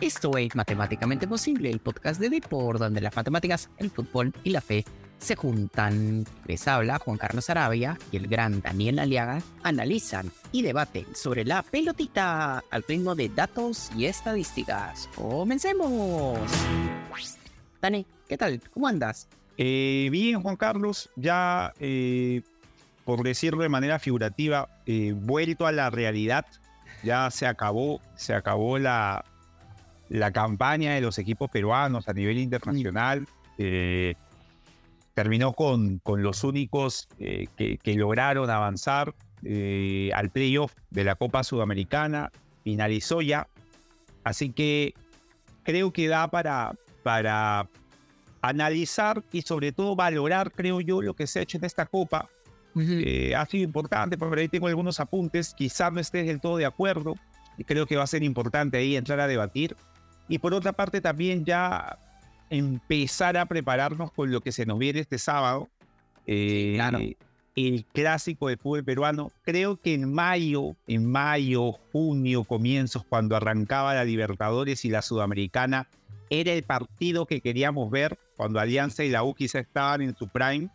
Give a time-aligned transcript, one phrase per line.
[0.00, 4.60] Esto es Matemáticamente Posible, el podcast de Depor, donde las matemáticas, el fútbol y la
[4.60, 4.84] fe
[5.18, 6.26] se juntan.
[6.46, 11.62] Les habla Juan Carlos Arabia y el gran Daniel Aliaga analizan y debaten sobre la
[11.62, 15.08] pelotita al ritmo de datos y estadísticas.
[15.14, 16.40] ¡Comencemos!
[17.80, 18.60] Dani, ¿qué tal?
[18.74, 19.28] ¿Cómo andas?
[19.56, 22.42] Eh, bien, Juan Carlos, ya, eh,
[23.06, 26.44] por decirlo de manera figurativa, eh, vuelto a la realidad,
[27.02, 29.24] ya se acabó, se acabó la,
[30.08, 33.26] la campaña de los equipos peruanos a nivel internacional.
[35.14, 39.14] terminó con, con los únicos que, que, lograron avanzar
[40.14, 42.30] al playoff de la Copa Sudamericana.
[42.64, 43.48] Finalizó ya.
[44.24, 44.94] Así que
[45.66, 47.68] creo que da para, para
[48.40, 52.28] analizar y sobre todo valorar, creo yo, lo que se ha hecho en esta Copa.
[52.78, 56.66] Eh, ha sido importante, por ahí tengo algunos apuntes, quizás no estés del todo de
[56.66, 57.14] acuerdo,
[57.56, 59.76] y creo que va a ser importante ahí entrar a debatir.
[60.28, 61.98] Y por otra parte también ya
[62.50, 65.68] empezar a prepararnos con lo que se nos viene este sábado,
[66.26, 67.16] eh,
[67.54, 69.32] el clásico de fútbol peruano.
[69.42, 75.88] Creo que en mayo, en mayo, junio, comienzos, cuando arrancaba la Libertadores y la Sudamericana,
[76.28, 80.28] era el partido que queríamos ver cuando Alianza y la U quizá estaban en su
[80.28, 80.68] prime.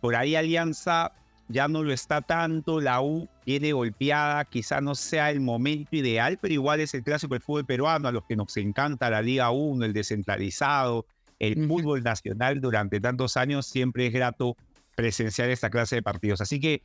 [0.00, 1.12] Por ahí Alianza
[1.48, 6.38] ya no lo está tanto, la U viene golpeada, quizá no sea el momento ideal,
[6.40, 9.50] pero igual es el clásico del fútbol peruano, a los que nos encanta la Liga
[9.50, 11.06] 1, el descentralizado,
[11.38, 14.56] el fútbol nacional durante tantos años, siempre es grato
[14.96, 16.40] presenciar esta clase de partidos.
[16.40, 16.82] Así que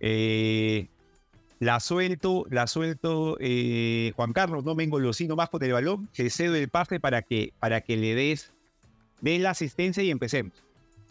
[0.00, 0.88] eh,
[1.60, 6.28] la suelto, la suelto, eh, Juan Carlos, no me engolosino más con el balón, te
[6.28, 8.52] cedo el pase para que, para que le des,
[9.20, 10.52] des la asistencia y empecemos.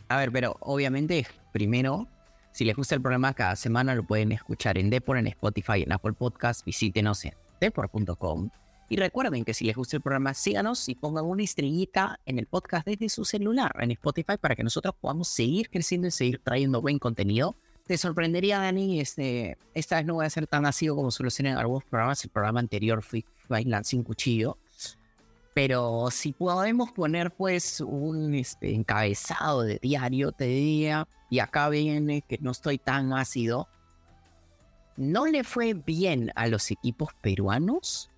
[0.10, 2.08] A ver, pero obviamente, primero,
[2.52, 5.92] si les gusta el programa cada semana, lo pueden escuchar en Depor, en Spotify, en
[5.92, 8.50] Apple Podcast, visítenos en depor.com.
[8.90, 12.46] Y recuerden que si les gusta el programa, síganos y pongan una estrellita en el
[12.46, 16.82] podcast desde su celular, en Spotify, para que nosotros podamos seguir creciendo y seguir trayendo
[16.82, 17.56] buen contenido
[17.92, 21.48] te sorprendería, Dani, este, esta vez no voy a ser tan ácido como suelo ser
[21.48, 22.24] en algunos programas.
[22.24, 24.58] El programa anterior fui bailan sin cuchillo.
[25.54, 32.24] Pero si podemos poner pues un este, encabezado de diario, te diría, y acá viene
[32.24, 33.70] que no estoy tan ácido,
[34.98, 38.12] no le fue bien a los equipos peruanos,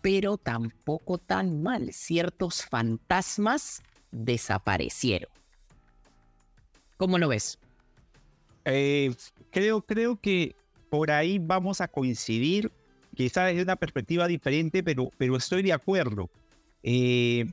[0.00, 1.92] pero tampoco tan mal.
[1.92, 5.30] Ciertos fantasmas desaparecieron.
[6.96, 7.58] ¿Cómo lo ves?
[8.64, 9.14] Eh,
[9.50, 10.56] creo, creo que
[10.88, 12.72] por ahí vamos a coincidir,
[13.14, 16.30] quizás desde una perspectiva diferente, pero, pero estoy de acuerdo.
[16.82, 17.44] Eh,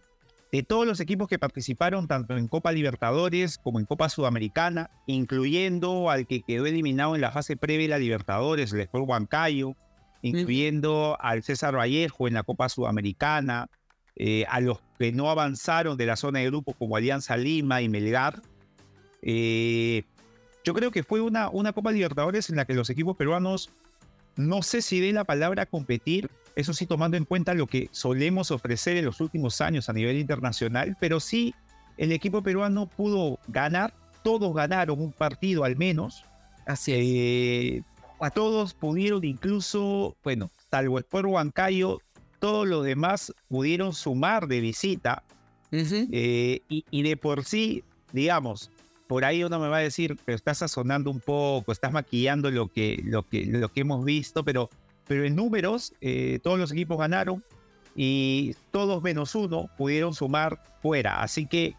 [0.52, 6.10] de todos los equipos que participaron, tanto en Copa Libertadores como en Copa Sudamericana, incluyendo
[6.10, 9.76] al que quedó eliminado en la fase previa de la Libertadores, el Sport Huancayo,
[10.22, 13.70] incluyendo al César Vallejo en la Copa Sudamericana,
[14.18, 17.88] eh, a los que no avanzaron de la zona de grupos como Alianza Lima y
[17.88, 18.42] Melgar,
[19.22, 20.04] eh,
[20.64, 23.72] yo creo que fue una, una Copa Libertadores en la que los equipos peruanos,
[24.36, 28.52] no sé si de la palabra competir, eso sí tomando en cuenta lo que solemos
[28.52, 31.54] ofrecer en los últimos años a nivel internacional, pero sí
[31.98, 33.94] el equipo peruano pudo ganar,
[34.24, 36.26] todos ganaron un partido al menos.
[36.66, 37.00] Así es.
[37.02, 37.84] Eh,
[38.20, 42.00] a todos pudieron incluso, bueno, salvo el Pueblo Huancayo,
[42.40, 45.24] todos los demás pudieron sumar de visita.
[45.72, 48.70] Eh, y, y, de por sí, digamos,
[49.12, 52.70] por ahí uno me va a decir, pero estás sazonando un poco, estás maquillando lo
[52.70, 54.70] que, lo que, lo que hemos visto, pero,
[55.06, 57.44] pero en números eh, todos los equipos ganaron
[57.94, 61.22] y todos menos uno pudieron sumar fuera.
[61.22, 61.76] Así que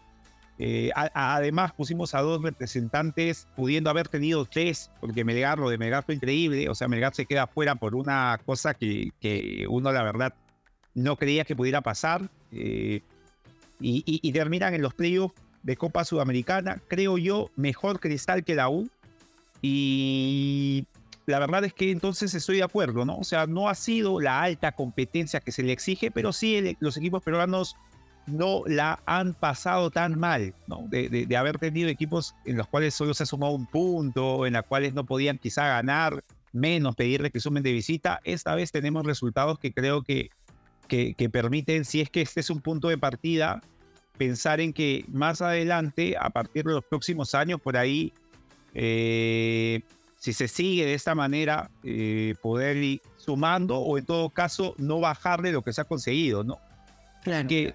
[0.58, 6.04] eh, además pusimos a dos representantes pudiendo haber tenido tres, porque Melgar, lo de Melgar
[6.04, 10.34] fue increíble, o sea, Melgar se queda fuera por una cosa que, uno la verdad
[10.92, 12.28] no creía que pudiera pasar.
[12.50, 13.00] Eh,
[13.80, 18.88] y, terminan en los playoffs de Copa Sudamericana, creo yo, mejor Cristal que la U.
[19.60, 20.86] Y
[21.26, 23.16] la verdad es que entonces estoy de acuerdo, ¿no?
[23.18, 26.96] O sea, no ha sido la alta competencia que se le exige, pero sí los
[26.96, 27.76] equipos peruanos
[28.26, 30.86] no la han pasado tan mal, ¿no?
[30.88, 34.64] De, haber tenido equipos en los cuales solo se ha sumado un punto, en los
[34.64, 38.20] cuales no podían quizá ganar, menos pedirle que sumen de visita.
[38.24, 40.30] Esta vez tenemos resultados que creo que,
[40.88, 43.62] que permiten, si es que este es un punto de partida,
[44.16, 48.12] pensar en que más adelante, a partir de los próximos años, por ahí,
[48.74, 49.82] eh,
[50.18, 55.00] si se sigue de esta manera, eh, poder ir sumando o en todo caso no
[55.00, 56.58] bajarle lo que se ha conseguido, ¿no?
[57.24, 57.48] Claro.
[57.48, 57.74] Que,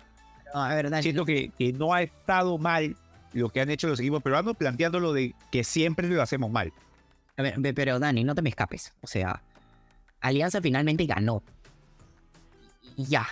[1.01, 2.95] siento que, que, no ha estado mal
[3.33, 6.71] lo que han hecho los equipos peruanos, planteándolo de que siempre lo hacemos mal.
[7.37, 8.93] A ver, pero Dani, no te me escapes.
[9.01, 9.41] O sea,
[10.21, 11.43] Alianza finalmente ganó.
[12.95, 13.27] Y ya,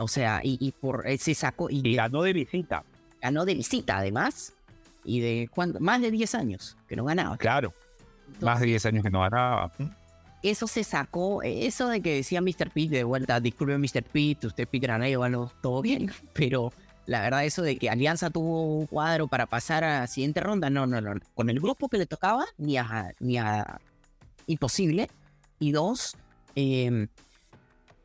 [0.00, 1.68] O sea, y, por eh, se sacó.
[1.70, 2.84] Y, ganó de visita.
[3.20, 4.52] Ganó de visita, además.
[5.04, 7.36] Y de cuánto, más de 10 años que no ganaba.
[7.36, 7.72] Claro.
[8.40, 9.72] más de 10 años que no ganaba.
[10.42, 12.70] Eso se sacó, eso de que decía Mr.
[12.72, 14.02] Pitt de vuelta, disculpe Mr.
[14.02, 16.72] Pitt, usted Pitt Granado, bueno, todo bien, pero
[17.04, 20.70] la verdad eso de que Alianza tuvo un cuadro para pasar a la siguiente ronda,
[20.70, 21.12] no, no, no.
[21.34, 23.80] Con el grupo que le tocaba, ni a, ni a
[24.46, 25.10] imposible.
[25.58, 26.16] Y dos,
[26.54, 27.08] eh,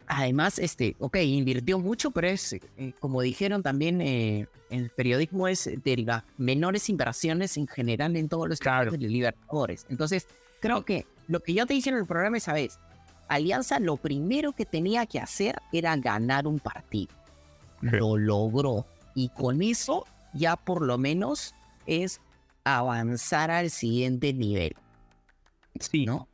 [0.07, 5.69] además, este, ok, invirtió mucho, pero es, eh, como dijeron también, eh, el periodismo es
[5.83, 8.91] de las menores inversiones en general en todos los claro.
[8.91, 9.85] de Libertadores.
[9.89, 10.27] Entonces,
[10.59, 12.79] creo que lo que yo te dije en el programa esa vez,
[13.27, 17.13] Alianza lo primero que tenía que hacer era ganar un partido.
[17.81, 18.85] Lo logró.
[19.15, 21.55] Y con eso ya por lo menos
[21.87, 22.21] es
[22.63, 24.75] avanzar al siguiente nivel.
[25.79, 26.27] Sí, ¿no?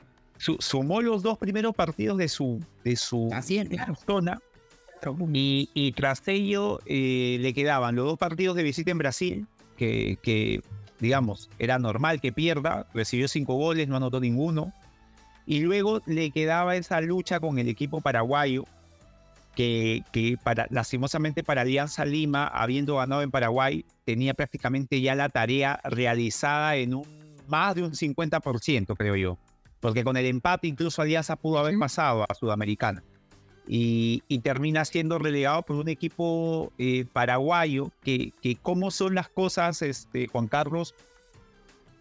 [0.58, 3.30] Sumó los dos primeros partidos de su, de su
[4.06, 4.40] zona.
[5.32, 9.46] Y, tras ello eh, le quedaban los dos partidos de visita en Brasil,
[9.76, 10.62] que, que,
[11.00, 14.72] digamos, era normal que pierda, recibió cinco goles, no anotó ninguno.
[15.44, 18.64] Y luego le quedaba esa lucha con el equipo paraguayo,
[19.56, 25.28] que, que para, lastimosamente para Alianza Lima, habiendo ganado en Paraguay, tenía prácticamente ya la
[25.28, 29.36] tarea realizada en un más de un 50%, creo yo
[29.82, 33.02] porque con el empate incluso Alianza pudo haber pasado a Sudamericana.
[33.66, 39.82] Y, termina siendo relegado por un equipo eh, paraguayo que, que cómo son las cosas,
[39.82, 40.94] este, Juan Carlos,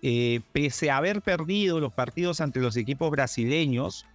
[0.01, 4.05] eh, pese a haber perdido los partidos ante los equipos brasileños,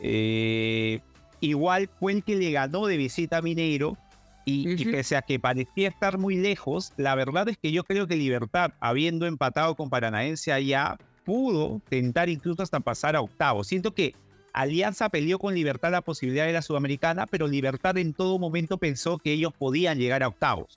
[0.00, 1.00] eh,
[1.40, 3.96] igual fue el que le ganó de visita a Mineiro
[4.44, 8.06] y, y, pese a que parecía estar muy lejos, la verdad es que yo creo
[8.06, 10.98] que Libertad, habiendo empatado con Paranaense allá,
[11.28, 13.62] pudo tentar incluso hasta pasar a octavo.
[13.62, 14.14] Siento que
[14.54, 19.18] Alianza peleó con Libertad la posibilidad de la Sudamericana, pero Libertad en todo momento pensó
[19.18, 20.74] que ellos podían llegar a octavos.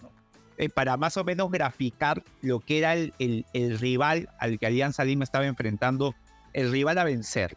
[0.57, 5.06] Eh, para más o menos graficar lo que era el, el, rival al que Alianza
[5.06, 6.15] Lima estaba enfrentando,
[6.51, 7.56] el rival a vencer.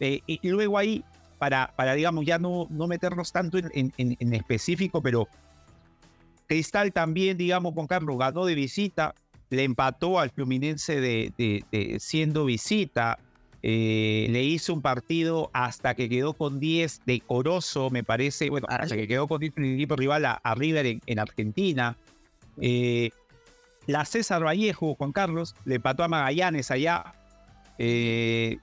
[0.00, 1.04] Eh, y luego ahí,
[1.38, 5.28] para, para digamos, ya no, no meternos tanto en, en, en específico, pero
[6.46, 9.14] Cristal también, digamos, con Carlos ganó de visita,
[9.50, 13.18] le empató al Fluminense de, siendo visita.
[13.66, 18.94] Eh, le hizo un partido hasta que quedó con 10 decoroso, me parece, bueno, hasta
[18.94, 21.96] que quedó con 10 el equipo rival a, River en, Argentina.
[22.60, 23.10] Eh,
[23.86, 27.14] la César Vallejo, Juan Carlos, le empató a Magallanes allá.
[27.78, 28.58] Eh,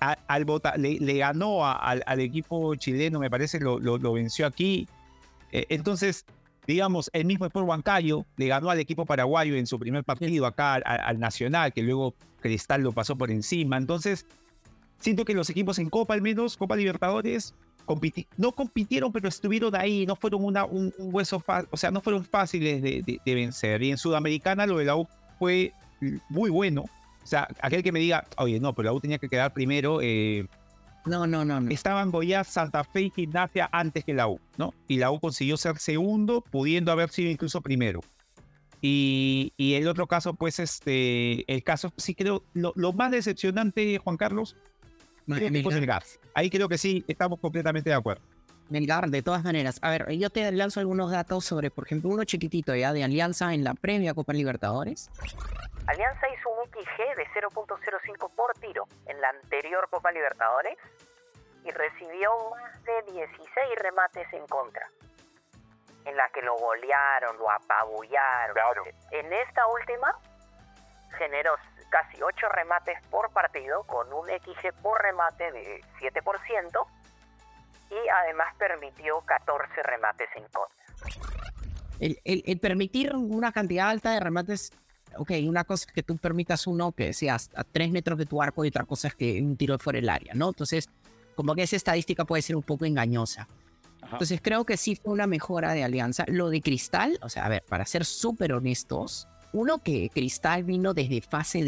[0.00, 0.46] al,
[0.76, 4.88] le, ganó al, equipo chileno, me parece, lo, lo venció aquí.
[5.52, 6.26] entonces,
[6.66, 10.74] digamos, el mismo Sport Huancayo le ganó al equipo paraguayo en su primer partido acá
[10.74, 13.76] al, Nacional, que luego Cristal lo pasó por encima.
[13.76, 14.26] Entonces,
[14.98, 17.54] siento que los equipos en Copa, al menos, Copa Libertadores,
[18.36, 22.24] no compitieron, pero estuvieron ahí, no fueron una, un, hueso fácil, o sea, no fueron
[22.24, 23.82] fáciles de, vencer.
[23.82, 25.06] Y en Sudamericana lo de la U
[25.38, 25.72] fue
[26.28, 26.84] muy bueno.
[27.22, 30.00] O sea, aquel que me diga, oye, no, pero la U tenía que quedar primero,
[30.02, 30.46] eh,
[31.06, 34.72] no, no, no, Estaban Goiás, Santa Fe y Gimnasia antes que la U, ¿no?
[34.88, 38.00] Y la U consiguió ser segundo, pudiendo haber sido incluso primero.
[38.80, 44.16] Y, y el otro caso, pues, este, el caso, sí creo, lo, más decepcionante, Juan
[44.16, 44.56] Carlos,
[45.26, 46.02] Melgar.
[46.34, 48.22] Ahí creo que sí, estamos completamente de acuerdo.
[48.70, 49.78] Melgar, de todas maneras.
[49.82, 53.52] A ver, yo te lanzo algunos datos sobre, por ejemplo, uno chiquitito ya de Alianza
[53.52, 55.10] en la previa Copa Libertadores.
[55.86, 60.78] Alianza hizo un XG de 0.05 por tiro en la anterior Copa Libertadores
[61.64, 63.46] y recibió más de 16
[63.80, 64.88] remates en contra,
[66.06, 68.86] en la que lo golearon, lo apabullaron.
[69.10, 70.18] En esta última
[71.18, 71.54] generó
[71.90, 76.86] casi 8 remates por partido con un XG por remate de 7%
[77.90, 82.20] y además permitió 14 remates en contra.
[82.24, 84.72] el, permitir una cantidad alta de remates
[85.16, 88.42] ok, una cosa es que tú permitas uno que sea a tres metros de tu
[88.42, 90.48] arco y otra cosa es que un tiro fuera del área, ¿no?
[90.48, 90.88] Entonces,
[91.34, 93.48] como que esa estadística puede ser un poco engañosa.
[94.02, 96.24] Entonces, creo que sí fue una mejora de alianza.
[96.28, 100.94] Lo de Cristal, o sea, a ver, para ser súper honestos, uno que Cristal vino
[100.94, 101.64] desde fase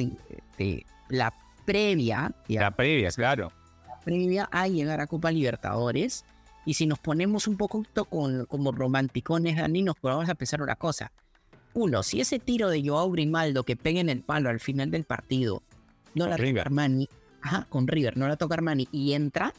[0.58, 1.32] de, la
[1.64, 2.32] previa.
[2.48, 3.50] La previa, claro.
[4.06, 6.24] Previa a llegar a Copa Libertadores.
[6.64, 10.76] Y si nos ponemos un poco con, como romanticones, Dani, nos podemos a pensar una
[10.76, 11.12] cosa
[11.76, 15.04] uno, si ese tiro de Joao Grimaldo que pega en el palo al final del
[15.04, 15.62] partido
[16.14, 17.06] no la toca Armani,
[17.42, 19.52] ajá, con River, no la toca Armani y entra,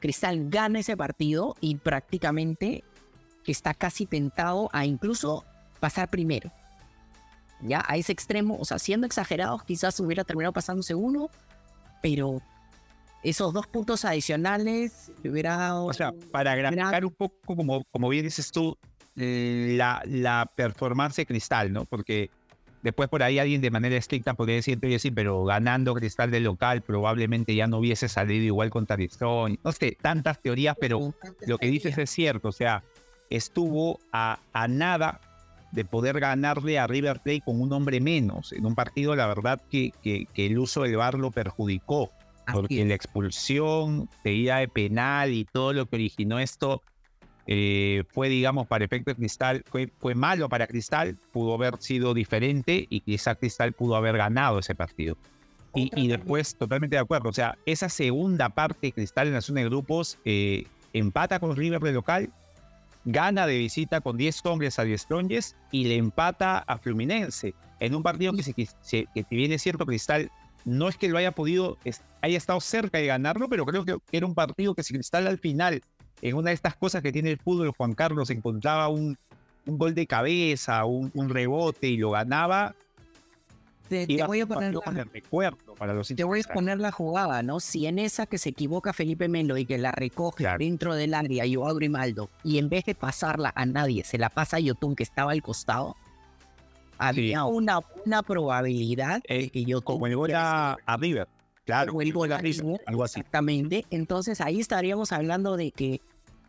[0.00, 2.84] Cristal gana ese partido y prácticamente
[3.46, 5.44] está casi tentado a incluso
[5.78, 6.50] pasar primero.
[7.60, 11.28] Ya a ese extremo, o sea, siendo exagerados, quizás hubiera terminado pasándose uno,
[12.02, 12.40] pero
[13.22, 15.86] esos dos puntos adicionales le hubiera dado...
[15.86, 18.76] O sea, para graficar un poco, como, como bien dices tú,
[19.14, 21.84] la, la performance de Cristal, ¿no?
[21.84, 22.30] Porque
[22.82, 26.82] después por ahí alguien de manera estricta podría decir, sí, pero ganando Cristal del local
[26.82, 29.58] probablemente ya no hubiese salido igual contra Strong.
[29.64, 31.14] No sé, tantas teorías, pero
[31.46, 32.48] lo que dices es cierto.
[32.48, 32.84] O sea,
[33.30, 35.20] estuvo a, a nada
[35.72, 38.52] de poder ganarle a River Plate con un hombre menos.
[38.52, 42.10] En un partido, la verdad, que, que, que el uso del VAR lo perjudicó
[42.52, 46.82] porque la expulsión, seguida de penal y todo lo que originó esto
[47.46, 52.12] eh, fue, digamos, para efecto de Cristal, fue, fue malo para Cristal, pudo haber sido
[52.12, 55.16] diferente y quizá Cristal pudo haber ganado ese partido.
[55.74, 59.60] Y, y, después, totalmente de acuerdo, o sea, esa segunda parte Cristal en la zona
[59.60, 62.30] de grupos eh, empata con River de local,
[63.04, 67.94] gana de visita con 10 hombres a 10 tronjes y le empata a Fluminense en
[67.94, 70.30] un partido que, se, que, si bien es cierto, Cristal
[70.64, 71.78] no es que lo haya podido,
[72.20, 75.38] haya estado cerca de ganarlo, pero creo que era un partido que si Cristal al
[75.38, 75.82] final,
[76.22, 79.16] en una de estas cosas que tiene el fútbol, Juan Carlos encontraba un,
[79.66, 82.74] un gol de cabeza, un, un, rebote y lo ganaba.
[83.88, 87.42] Te, te voy a poner la, recuerdo para los te voy a poner la jugada,
[87.42, 87.58] ¿no?
[87.58, 90.58] Si en esa que se equivoca Felipe Melo y que la recoge claro.
[90.58, 94.28] dentro del área y a Grimaldo, y en vez de pasarla a nadie, se la
[94.28, 95.96] pasa a Yotun que estaba al costado,
[96.98, 97.46] había sí.
[97.50, 101.28] una buena probabilidad eh, de que yo como el gol a, a, River
[101.64, 103.20] claro a River, algo así.
[103.20, 103.86] exactamente.
[103.90, 106.00] Entonces ahí estaríamos hablando de que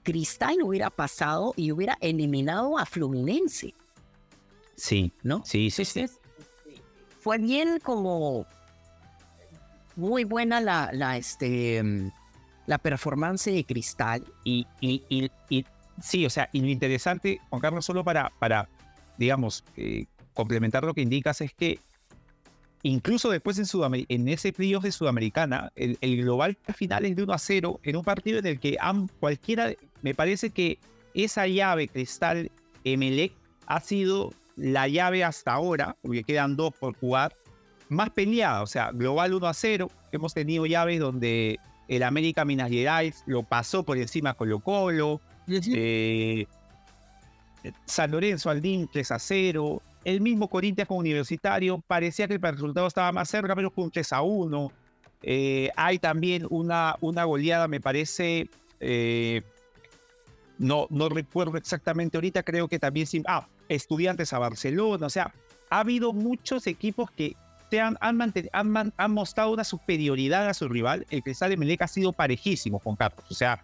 [0.04, 3.74] Cristal hubiera pasado y hubiera eliminado a Fluminense.
[4.76, 6.06] Sí no sí sí sí.
[7.20, 8.46] Fue bien como
[9.96, 11.84] muy buena la, la este
[12.66, 14.24] la performance de Cristal.
[14.44, 15.66] Y, y, y, y
[16.02, 18.70] sí o sea y lo interesante Juan Carlos solo para para
[19.18, 20.06] digamos eh,
[20.40, 21.80] complementar lo que indicas es que
[22.82, 27.24] incluso después en, Sudamer en ese playoff de Sudamericana, el, el, global final es de
[27.24, 28.78] 1 a 0 en un partido en el que
[29.20, 30.80] cualquiera, me parece que
[31.14, 32.50] esa llave Cristal
[32.86, 33.34] Emelec
[33.66, 37.36] ha sido la llave hasta ahora, porque quedan dos por jugar,
[37.90, 42.70] más peleada, o sea, global 1 a 0, hemos tenido llaves donde el América Minas
[42.70, 45.20] Gerais lo pasó por encima Colo Colo,
[45.50, 46.46] eh,
[47.86, 52.88] San Lorenzo Aldín 3 a 0, el mismo Corinthians con Universitario, parecía que el resultado
[52.88, 54.72] estaba más cerca, pero con 3 a 1.
[55.22, 59.42] Eh, hay también una, una goleada, me parece, eh,
[60.58, 65.34] no, no recuerdo exactamente ahorita, creo que también, ah, estudiantes a Barcelona, o sea,
[65.70, 67.36] ha habido muchos equipos que
[67.80, 71.88] han, han, han, han mostrado una superioridad a su rival, el Cristal de Melec ha
[71.88, 73.62] sido parejísimo, Juan Carlos, o sea,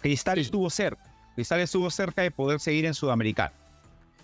[0.00, 0.42] Cristal sí.
[0.42, 1.02] estuvo cerca,
[1.34, 3.61] Cristal estuvo cerca de poder seguir en Sudamericano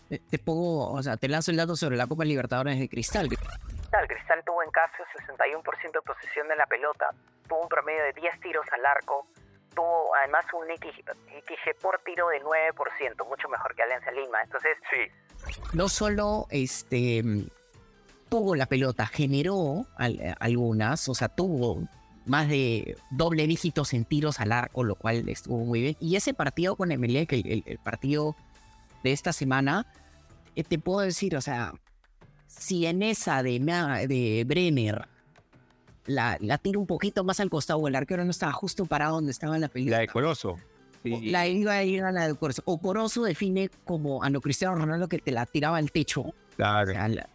[0.09, 3.29] te pongo, o sea, te lanzo el dato sobre la Copa Libertadores de Cristal.
[3.29, 7.11] Cristal, Cristal tuvo en caso 61% de posesión de la pelota,
[7.49, 9.27] tuvo un promedio de 10 tiros al arco,
[9.75, 14.43] tuvo además un XG por tiro de 9%, mucho mejor que Alianza Lima.
[14.43, 15.59] Entonces, sí.
[15.75, 17.23] No solo este
[18.29, 21.83] tuvo la pelota, generó al, algunas, o sea, tuvo
[22.27, 25.97] más de doble dígitos en tiros al arco, lo cual estuvo muy bien.
[25.99, 28.37] Y ese partido con Emelec, el, el, el partido
[29.03, 29.87] de esta semana,
[30.57, 31.75] eh, te puedo decir, o sea,
[32.47, 33.59] si en esa de,
[34.09, 35.07] de Brenner
[36.07, 39.31] la, la tiro un poquito más al costado, el arquero no estaba justo parado donde
[39.31, 39.99] estaba en la película.
[39.99, 40.57] La de Corozo.
[41.03, 41.31] Sí.
[41.31, 42.63] La iba a ir a la de Corozo.
[42.65, 46.35] O Corozo define como a no Cristiano Ronaldo que te la tiraba al techo.
[46.57, 46.91] Claro.
[46.91, 47.29] O sea, la,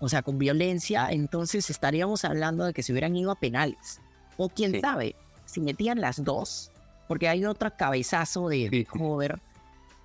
[0.00, 4.00] o sea, con violencia, entonces estaríamos hablando de que se hubieran ido a penales.
[4.36, 4.80] O quién sí.
[4.80, 6.70] sabe, si metían las dos,
[7.06, 8.86] porque hay otro cabezazo de sí.
[8.98, 9.38] Hover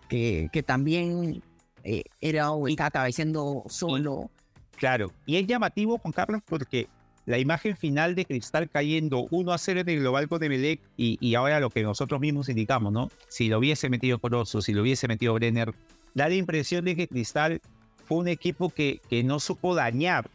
[0.07, 1.41] que, que también
[1.83, 4.29] eh, era o estaba cabeceando solo.
[4.77, 6.87] Claro, y es llamativo, Juan Carlos, porque
[7.25, 11.17] la imagen final de Cristal cayendo 1 a 0 en el global con Emelec y,
[11.19, 13.09] y ahora lo que nosotros mismos indicamos, ¿no?
[13.27, 15.73] Si lo hubiese metido Corozo, si lo hubiese metido Brenner,
[16.13, 17.61] da la impresión de que Cristal
[18.05, 20.29] fue un equipo que, que no supo dañar.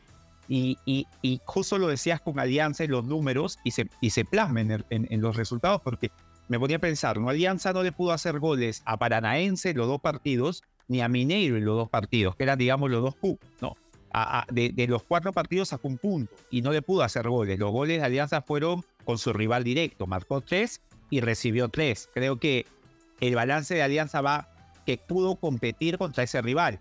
[0.48, 4.24] Y, y, y, justo lo decías con Alianza en los números y se, y se
[4.24, 6.10] plasma en, en, en los resultados, porque
[6.50, 7.28] me ponía a pensar, ¿no?
[7.28, 11.64] Alianza no le pudo hacer goles a Paranaense los dos partidos, ni a Mineiro en
[11.64, 13.76] los dos partidos, que eran, digamos, los dos Q, ¿no?
[14.50, 17.56] De, de, los cuatro partidos sacó un punto y no le pudo hacer goles.
[17.60, 22.10] Los goles de Alianza fueron con su rival directo, marcó tres y recibió tres.
[22.12, 22.66] Creo que
[23.20, 24.48] el balance de Alianza va
[24.84, 26.80] que pudo competir contra ese rival.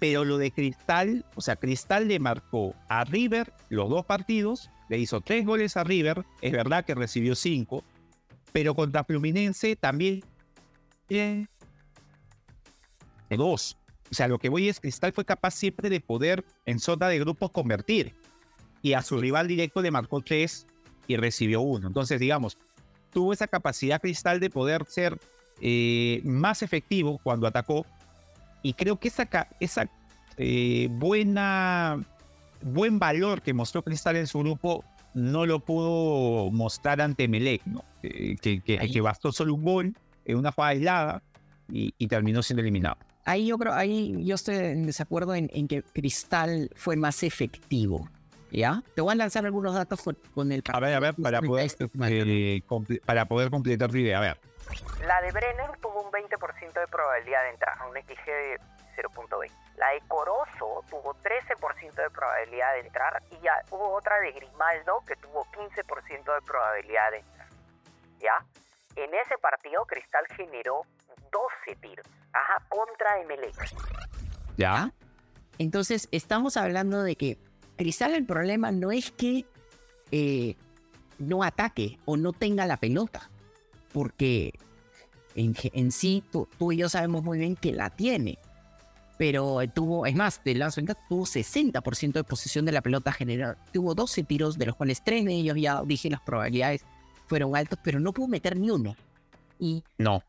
[0.00, 4.98] Pero lo de Cristal, o sea, Cristal le marcó a River los dos partidos, le
[4.98, 7.84] hizo tres goles a River, es verdad que recibió cinco,
[8.56, 10.24] pero contra Fluminense también
[11.10, 11.44] eh,
[13.28, 13.76] dos.
[14.10, 17.18] O sea, lo que voy es Cristal fue capaz siempre de poder en zona de
[17.18, 18.14] grupos convertir.
[18.80, 20.66] Y a su rival directo le marcó tres
[21.06, 21.86] y recibió uno.
[21.86, 22.56] Entonces, digamos,
[23.12, 25.20] tuvo esa capacidad Cristal de poder ser
[25.60, 27.84] eh, más efectivo cuando atacó.
[28.62, 29.28] Y creo que esa,
[29.60, 29.86] esa
[30.38, 32.02] eh, buena,
[32.62, 34.82] buen valor que mostró Cristal en su grupo
[35.16, 37.82] no lo pudo mostrar ante Melec, ¿no?
[38.02, 39.94] Eh, que, que, bastó solo un gol
[40.26, 41.22] en una jugada aislada
[41.70, 42.98] y, terminó siendo eliminado.
[43.24, 48.08] Ahí yo creo, ahí yo estoy en desacuerdo en, que Cristal fue más efectivo.
[48.52, 48.82] ¿Ya?
[48.94, 50.00] Te voy a lanzar algunos datos
[50.32, 50.62] con, el...
[50.72, 52.62] A ver, a ver, para poder, eh,
[53.04, 54.18] para poder completar tu idea.
[54.18, 54.38] A ver.
[55.06, 58.58] La de Brenner tuvo un 20% de probabilidad de entrar, un XG de
[58.96, 59.50] 0.20.
[59.76, 65.02] La de Corozo tuvo 13% de probabilidad de entrar y ya hubo otra de Grimaldo
[65.06, 67.48] que tuvo 15% de probabilidad de entrar.
[68.18, 68.44] ¿Ya?
[68.96, 70.82] En ese partido Cristal generó
[71.30, 72.06] 12 tiros.
[72.32, 73.54] Ajá, contra Emelec.
[74.56, 74.90] ¿Ya?
[75.58, 77.38] Entonces estamos hablando de que
[77.76, 79.44] Cristal el problema no es que
[80.10, 80.56] eh,
[81.18, 83.30] no ataque o no tenga la pelota,
[83.92, 84.52] porque
[85.34, 88.38] en, sí tú, y yo sabemos muy bien que la tiene
[89.18, 93.56] pero tuvo, es más, de la tuvo 60% de posesión de la pelota general.
[93.72, 96.84] Tuvo 12 tiros, de los cuales 3 de ellos ya dije las probabilidades
[97.26, 98.96] fueron altas, pero no pudo meter ni uno.
[99.58, 100.22] Y, no.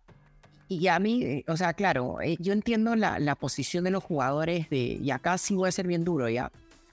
[0.70, 4.04] Y a mí, eh, o sea, claro, eh, yo entiendo la, la, posición de los
[4.04, 6.52] jugadores de, y acá sí voy a ser bien duro, ya.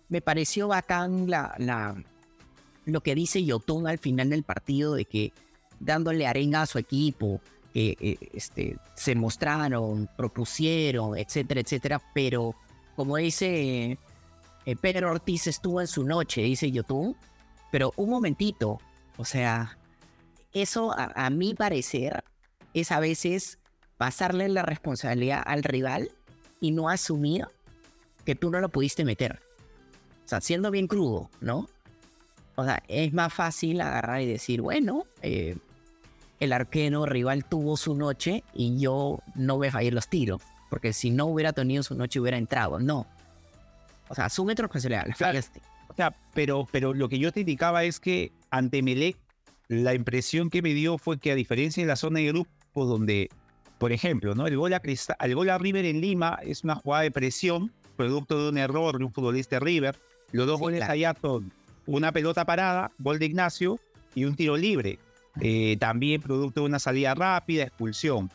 [0.09, 1.97] Me pareció bacán la, la,
[2.85, 5.33] lo que dice Yotun al final del partido de que
[5.81, 7.41] dándole arenga a su equipo,
[7.75, 12.55] que eh, este, se mostraron, propusieron, etcétera, etcétera, pero
[12.95, 13.99] como dice
[14.65, 17.17] eh, Pedro Ortiz estuvo en su noche, dice YouTube,
[17.73, 18.79] pero un momentito,
[19.17, 19.77] o sea,
[20.53, 22.23] eso a, a mi parecer
[22.75, 23.59] es a veces
[23.99, 26.13] pasarle la responsabilidad al rival
[26.61, 27.47] y no asumir
[28.25, 29.41] que tú no lo pudiste meter.
[30.25, 31.69] O sea, siendo bien crudo, ¿no?
[32.55, 35.57] O sea, es más fácil agarrar y decir, bueno, eh,
[36.41, 40.43] el arquero rival tuvo su noche y yo no voy a fallar los tiros.
[40.71, 42.81] Porque si no hubiera tenido su noche, hubiera entrado.
[42.81, 43.07] No.
[44.09, 45.07] O sea, asume tu responsabilidad.
[45.89, 49.17] O sea, pero, pero lo que yo te indicaba es que ante Melec,
[49.69, 53.31] la impresión que me dio fue que a diferencia de la zona de grupo donde,
[53.79, 54.47] por ejemplo, ¿no?
[54.47, 54.83] el, gol a
[55.21, 58.99] el gol a River en Lima es una jugada de presión, producto de un error
[58.99, 59.99] de un futbolista River.
[60.33, 61.53] Los dos goles allá son
[61.87, 63.79] una pelota parada, gol de Ignacio
[64.15, 64.99] y un tiro libre.
[65.41, 68.31] Eh, también producto de una salida rápida, expulsión.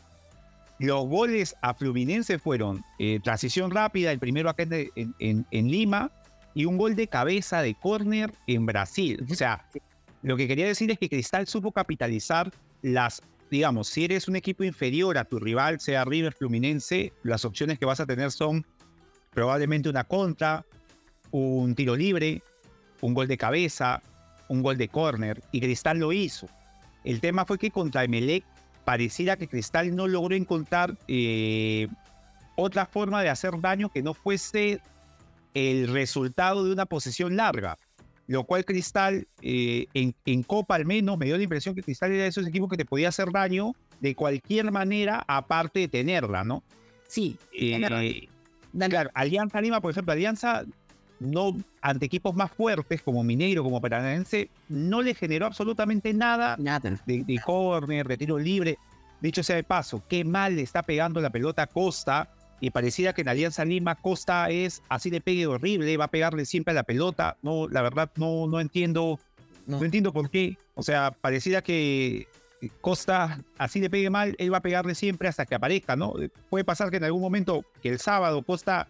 [0.78, 6.10] Los goles a Fluminense fueron eh, transición rápida, el primero acá en, Lima,
[6.54, 9.24] y un gol de cabeza de córner en Brasil.
[9.30, 9.66] O sea,
[10.22, 12.50] lo que quería decir es que Cristal supo capitalizar
[12.82, 17.78] las, digamos, si eres un equipo inferior a tu rival, sea River Fluminense, las opciones
[17.78, 18.66] que vas a tener son
[19.32, 20.64] probablemente una contra,
[21.30, 22.42] un tiro libre,
[23.02, 24.02] un gol de cabeza,
[24.48, 26.48] un gol de córner, y Cristal lo hizo.
[27.04, 28.44] El tema fue que contra Emelec
[28.84, 31.88] pareciera que Cristal no logró encontrar eh,
[32.56, 34.80] otra forma de hacer daño que no fuese
[35.54, 37.76] el resultado de una posesión larga.
[38.26, 42.22] Lo cual Cristal, eh, en, Copa al menos, me dio la impresión que Cristal era
[42.22, 46.62] de esos equipos que te podía hacer daño de cualquier manera, aparte de tenerla, ¿no?
[47.08, 47.36] Sí.
[47.52, 48.28] Eh,
[48.72, 50.64] claro, Alianza Lima, por ejemplo, Alianza
[51.20, 56.56] no ante equipos más fuertes como Mineiro, como Paranaense, no le generó absolutamente nada,
[57.06, 58.78] De, de corner, de tiro libre.
[59.20, 62.30] Dicho sea de paso, qué mal le está pegando la pelota a Costa.
[62.62, 66.44] Y pareciera que en Alianza Lima Costa es así de pegue horrible, va a pegarle
[66.44, 67.36] siempre a la pelota.
[67.42, 69.18] No, la verdad no, no entiendo,
[69.66, 69.82] no.
[69.82, 70.58] entiendo por qué.
[70.74, 72.28] O sea, pareciera que
[72.80, 76.14] Costa así le pegue mal, él va a pegarle siempre hasta que aparezca, ¿no?
[76.50, 78.88] Puede pasar que en algún momento, que el sábado Costa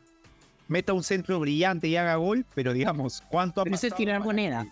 [0.71, 4.23] meta un centro brillante y haga gol, pero digamos, ¿cuánto ha Pero eso es tirar
[4.23, 4.67] moneda.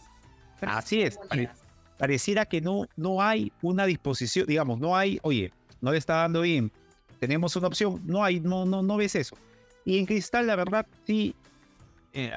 [0.61, 1.18] Así es.
[1.98, 6.42] Pareciera que no, no hay una disposición, digamos, no hay, oye, no le está dando
[6.42, 6.70] bien,
[7.18, 9.37] tenemos una opción, no hay, no, no, no ves eso.
[9.84, 11.34] Y en Cristal, la verdad, sí,
[12.12, 12.30] eh,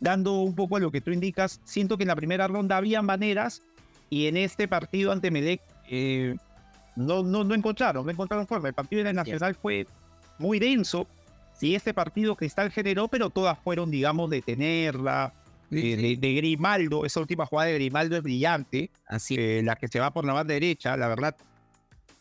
[0.00, 3.02] dando un poco a lo que tú indicas, siento que en la primera ronda había
[3.02, 3.62] maneras
[4.08, 6.34] y en este partido ante Melec eh,
[6.96, 8.66] no, no, no encontraron, no encontraron forma.
[8.66, 9.86] El partido de la Nacional fue
[10.38, 11.06] muy denso,
[11.60, 15.34] Sí, este partido Cristal generó, pero todas fueron, digamos, de tenerla.
[15.70, 18.90] Eh, de, Grimaldo, esa última jugada de Grimaldo es brillante.
[19.06, 19.36] Así.
[19.38, 21.36] Eh, la que se va por la banda derecha, la verdad,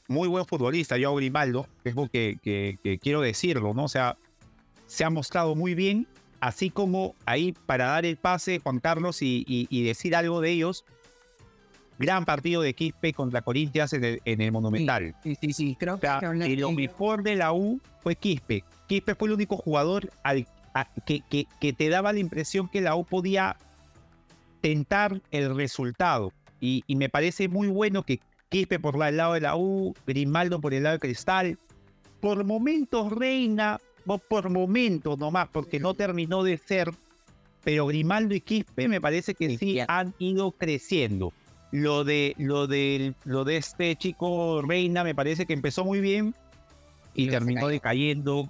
[0.10, 3.86] muy buen futbolista, yo Grimaldo, es lo que, que, quiero decirlo, ¿no?
[3.86, 4.18] O sea,
[4.88, 6.06] se ha mostrado muy bien,
[6.42, 10.84] así como ahí para dar el pase, Juan Carlos, y, decir algo de ellos,
[11.98, 15.16] gran partido de Quispe contra Corinthians en el, en el Monumental.
[15.24, 18.66] Sí, sí, sí, creo que lo mejor de la U fue Quispe.
[18.90, 20.48] Quispe fue el único jugador al,
[21.06, 23.56] que, que, te daba la impresión que la U podía
[24.62, 26.34] tentar el resultado.
[26.60, 30.74] y, me parece muy bueno que Quispe por el lado de la U, Grimaldo por
[30.74, 31.60] el lado de Cristal.
[32.20, 33.80] Por momentos Reina,
[34.28, 36.90] por momentos nomás, porque no terminó de ser,
[37.64, 41.32] pero Grimaldo y Quispe me parece que sí han ido creciendo.
[41.72, 46.34] Lo de, lo de, lo de este chico Reina me parece que empezó muy bien
[47.14, 48.50] y terminó decayendo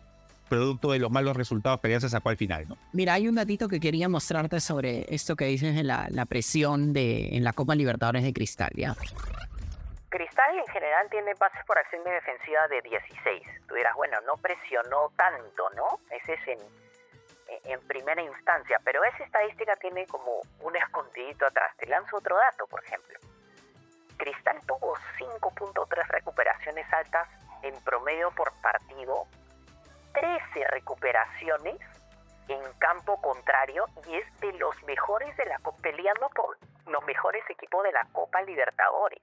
[0.50, 2.78] producto de los malos resultados que ya se sacó al final, ¿no?
[2.92, 6.92] Mira, hay un datito que quería mostrarte sobre esto que dices de la, la presión
[6.92, 8.96] de, en la Copa Libertadores de Cristal, ¿ya?
[10.10, 13.44] Cristal en general tiene pases por acción de defensiva de 16.
[13.68, 16.00] Tú dirás, bueno, no presionó tanto, ¿no?
[16.10, 16.60] Ese es en,
[17.72, 21.76] en primera instancia, pero esa estadística tiene como un escondidito atrás.
[21.78, 23.20] Te lanzo otro dato, por ejemplo.
[24.18, 27.28] Cristal tuvo 5.3 recuperaciones altas
[27.64, 29.28] en promedio por partido,
[30.14, 31.76] 13 recuperaciones
[32.48, 36.58] en campo contrario y es de los mejores de la peleando por
[36.92, 39.22] los mejores equipos de la Copa Libertadores.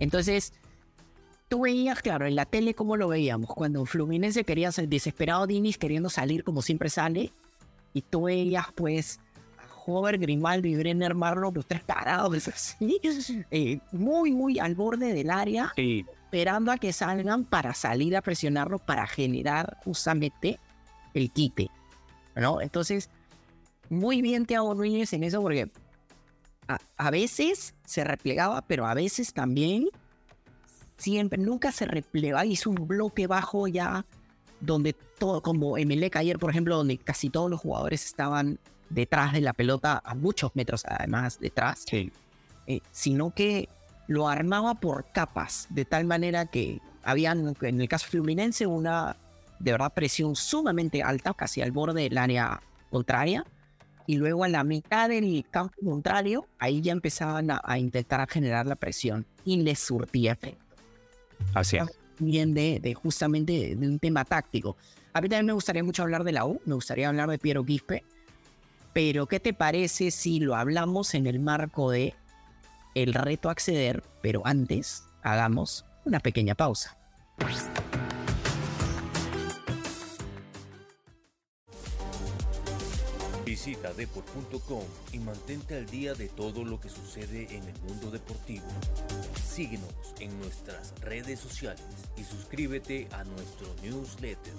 [0.00, 0.52] Entonces,
[1.48, 5.78] tú veías, claro, en la tele cómo lo veíamos, cuando Fluminense quería ser desesperado Dinis
[5.78, 7.30] queriendo salir como siempre sale,
[7.92, 9.20] y tú veías pues
[9.58, 15.12] a Hover, Grimaldo y Brenner Marlon, los tres parados así, eh, muy, muy al borde
[15.12, 15.72] del área,
[16.32, 20.58] esperando a que salgan para salir a presionarlo para generar justamente
[21.12, 21.70] el quite,
[22.34, 22.62] ¿no?
[22.62, 23.10] Entonces,
[23.90, 25.70] muy bien Thiago Núñez en eso porque
[26.68, 29.90] a, a veces se replegaba, pero a veces también
[30.96, 34.06] siempre, nunca se replegaba, hizo un bloque bajo ya,
[34.58, 39.42] donde todo, como Emelec ayer, por ejemplo, donde casi todos los jugadores estaban detrás de
[39.42, 42.10] la pelota, a muchos metros además detrás, sí.
[42.66, 43.68] Eh, sino que
[44.12, 49.16] lo armaba por capas, de tal manera que habían, en el caso fluminense, una
[49.58, 53.44] de verdad presión sumamente alta, casi al borde del área contraria,
[54.06, 58.66] y luego a la mitad del campo contrario, ahí ya empezaban a, a intentar generar
[58.66, 60.76] la presión y les surtía efecto.
[61.54, 61.84] Así es.
[62.18, 64.76] Bien de, de justamente de un tema táctico.
[65.12, 67.64] A mí también me gustaría mucho hablar de la U, me gustaría hablar de Piero
[67.64, 68.04] Quispe,
[68.92, 72.14] pero ¿qué te parece si lo hablamos en el marco de
[72.94, 76.98] el reto acceder, pero antes hagamos una pequeña pausa?
[83.44, 88.66] Visita deport.com y mantente al día de todo lo que sucede en el mundo deportivo.
[89.44, 91.84] Síguenos en nuestras redes sociales
[92.16, 94.54] y suscríbete a nuestro newsletter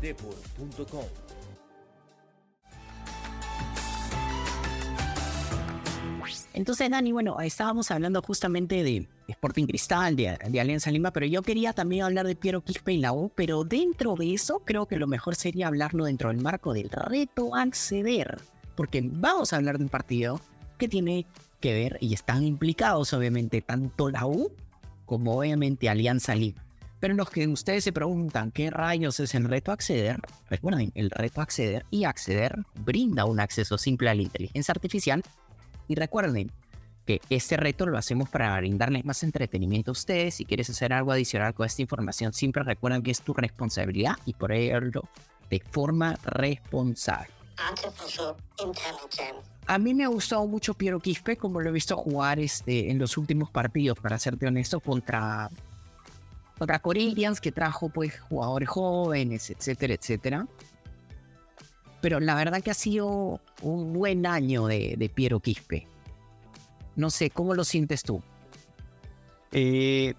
[0.00, 1.06] deport.com.
[6.58, 11.40] Entonces, Dani, bueno, estábamos hablando justamente de Sporting Cristal, de, de, Alianza Lima, pero yo
[11.42, 14.96] quería también hablar de Piero Quispe y la U, pero dentro de eso creo que
[14.96, 18.40] lo mejor sería hablarlo dentro del marco del reto acceder,
[18.74, 20.40] porque vamos a hablar de un partido
[20.78, 21.26] que tiene
[21.60, 24.50] que ver y están implicados obviamente tanto la U
[25.06, 26.64] como obviamente Alianza Lima.
[26.98, 30.18] Pero los que ustedes se preguntan qué rayos es el reto acceder,
[30.50, 35.22] recuerden, el reto acceder y acceder brinda un acceso simple a la inteligencia artificial
[35.88, 36.52] y recuerden
[37.06, 40.34] que este reto lo hacemos para brindarles más entretenimiento a ustedes.
[40.34, 44.34] Si quieres hacer algo adicional con esta información, siempre recuerden que es tu responsabilidad y
[44.34, 45.02] por ello
[45.48, 47.28] de forma responsable.
[49.66, 52.98] A mí me ha gustado mucho Piero Quispe, como lo he visto jugar este, en
[52.98, 55.50] los últimos partidos, para serte honesto, contra,
[56.58, 60.46] contra Corinthians, que trajo pues jugadores jóvenes, etcétera, etcétera.
[62.00, 65.86] Pero la verdad que ha sido un buen año de, de Piero Quispe.
[66.96, 68.22] No sé, ¿cómo lo sientes tú?
[69.52, 70.14] Eh,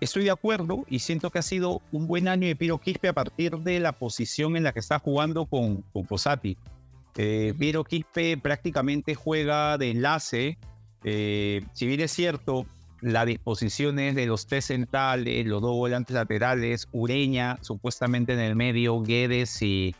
[0.00, 3.12] estoy de acuerdo y siento que ha sido un buen año de Piero Quispe a
[3.12, 6.56] partir de la posición en la que está jugando con, con Posati.
[7.16, 10.58] Eh, Piero Quispe prácticamente juega de enlace.
[11.04, 12.66] Eh, si bien es cierto,
[13.00, 19.00] las disposiciones de los tres centrales, los dos volantes laterales, Ureña supuestamente en el medio,
[19.02, 19.94] Guedes y,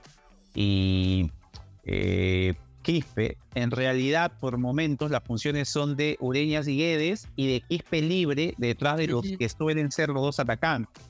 [0.61, 1.31] y
[1.85, 7.61] eh, Quispe, en realidad por momentos las funciones son de Ureñas y Guedes y de
[7.61, 11.05] Quispe libre detrás de los que suelen ser los dos atacantes.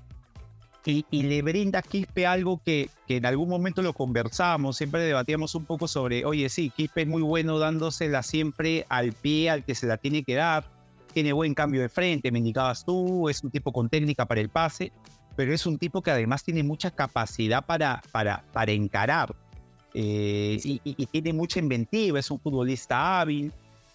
[0.85, 5.03] Y, y, le brinda a Quispe algo que, que en algún momento lo conversábamos, siempre
[5.03, 9.65] debatíamos un poco sobre, oye, sí, Quispe es muy bueno dándosela siempre al pie al
[9.65, 10.69] que se la tiene que dar,
[11.15, 14.51] tiene buen cambio de frente, me indicabas tú, es un tipo con técnica para el
[14.51, 14.93] pase,
[15.39, 19.37] pero es un tipo que además tiene mucha capacidad para, para, para encarar.
[19.95, 23.53] Eh, y, y, tiene mucha inventiva, es un futbolista hábil,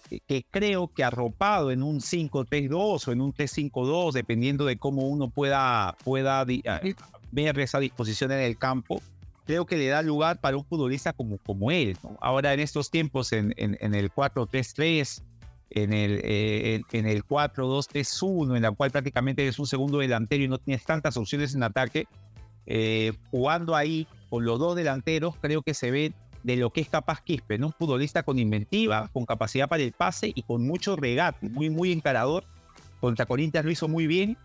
[0.08, 5.02] que, que creo que arropado en un 5-3-2 o en un 3-5-2, dependiendo de cómo
[5.06, 9.02] uno pueda, pueda ver esa disposición en el campo,
[9.44, 11.98] creo que le da lugar para un futbolista como, como él.
[12.02, 12.16] ¿no?
[12.22, 15.22] Ahora en estos tiempos, en, en, en el 4-3-3,
[15.74, 20.48] en el, eh, en el 4-2-3-1, en la cual prácticamente eres un segundo delantero y
[20.48, 22.06] no tienes tantas opciones en ataque,
[22.66, 26.12] eh, jugando ahí con los dos delanteros, creo que se ve
[26.44, 27.68] de lo que es capaz Quispe, ¿no?
[27.68, 31.90] Un futbolista con inventiva, con capacidad para el pase y con mucho regate, muy, muy
[31.90, 32.44] encarador.
[33.00, 34.36] Contra Corinthians lo hizo muy bien.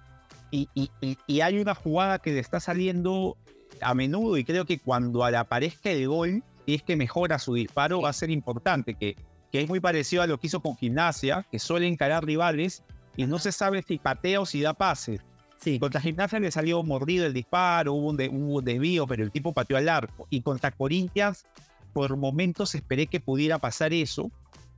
[0.50, 0.90] Y, y,
[1.28, 3.38] y, hay una jugada que le está saliendo
[3.82, 8.02] a menudo y creo que cuando aparezca el gol, y es que mejora su disparo,
[8.02, 9.16] va a ser importante, que
[9.52, 12.84] que es muy parecido a lo que hizo con Gimnasia, que suele encarar rivales
[13.16, 15.20] y no se sabe si patea o si da pase.
[15.60, 15.78] Sí.
[15.78, 19.90] Contra Gimnasia le salió mordido el disparo, hubo un, desvío, pero el tipo pateó al
[19.90, 20.28] arco.
[20.30, 21.46] Y contra Corinthians,
[21.92, 24.32] por momentos esperé que pudiera pasar eso.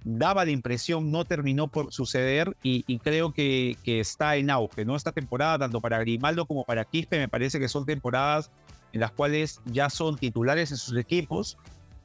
[0.04, 4.84] Daba la impresión, no terminó por suceder y, creo que, que, está en auge.
[4.84, 4.96] ¿no?
[4.96, 8.50] Esta temporada, tanto para Grimaldo como para Quispe, me parece que son temporadas
[8.94, 11.58] en las cuales ya son titulares en sus equipos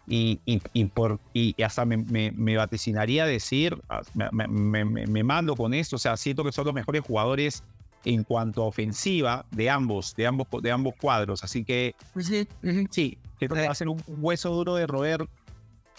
[0.08, 5.98] y, y, por, y hasta me, me, vaticinaría decir, ah, me, mando con esto, o
[5.98, 7.64] sea, siento que son los mejores jugadores
[8.04, 12.46] en cuanto a ofensiva de ambos, de ambos, de ambos cuadros, así que sí,
[12.90, 15.28] sí creo que va a ser un hueso duro de roer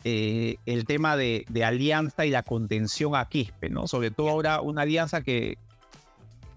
[0.04, 3.88] eh, el tema de, de, alianza y la contención a Quispe, ¿no?
[3.88, 5.58] Sobre todo ahora una alianza que,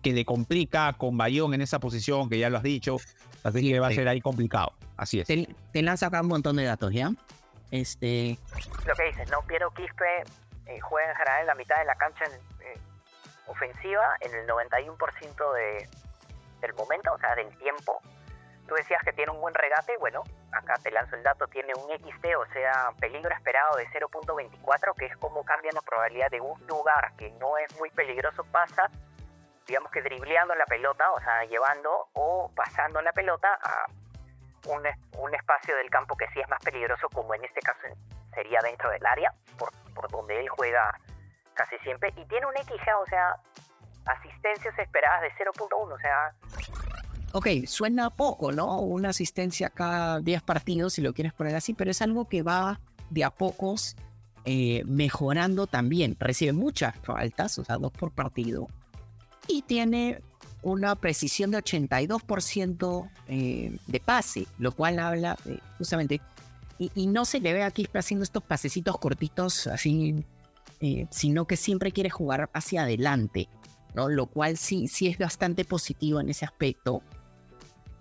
[0.03, 2.99] que le complica con Bayón en esa posición, que ya lo has dicho,
[3.43, 4.73] así que va a ser ahí complicado.
[4.97, 5.27] Así es.
[5.27, 7.13] Te, te lanza acá un montón de datos, ¿ya?
[7.71, 8.39] Este...
[8.87, 9.43] Lo que dices, ¿no?
[9.43, 10.25] Piero Quispe
[10.67, 12.25] eh, juega en general en la mitad de la cancha
[12.61, 12.79] eh,
[13.47, 15.89] ofensiva en el 91% de,
[16.61, 18.01] del momento, o sea, del tiempo.
[18.67, 21.91] Tú decías que tiene un buen regate, bueno, acá te lanzo el dato, tiene un
[21.91, 26.65] XT, o sea, peligro esperado de 0.24, que es como cambia la probabilidad de un
[26.67, 28.89] lugar que no es muy peligroso, pasa,
[29.67, 33.87] digamos que dribleando la pelota, o sea, llevando o pasando la pelota a
[34.67, 34.83] un,
[35.19, 37.81] un, espacio del campo que sí es más peligroso, como en este caso
[38.35, 40.93] sería dentro del área, por, por donde él juega
[41.55, 43.37] casi siempre, y tiene un XG, o sea,
[44.07, 46.35] asistencias esperadas de 0.1, o sea...
[47.33, 48.81] Ok, suena poco, ¿no?
[48.81, 52.81] Una asistencia cada 10 partidos, si lo quieres poner así, pero es algo que va
[53.11, 53.97] de a pocos
[54.45, 56.17] eh, mejorando también.
[56.19, 58.67] Recibe muchas faltas, o sea, dos por partido.
[59.47, 60.23] Y tiene
[60.63, 65.37] una precisión de 82% eh, de pase, lo cual habla
[65.79, 66.21] justamente,
[66.79, 70.25] y, no se le ve aquí haciendo estos pasecitos cortitos así,
[70.81, 73.49] eh, sino que siempre quiere jugar hacia adelante,
[73.95, 74.09] ¿no?
[74.09, 77.03] Lo cual sí, sí es bastante positivo en ese aspecto.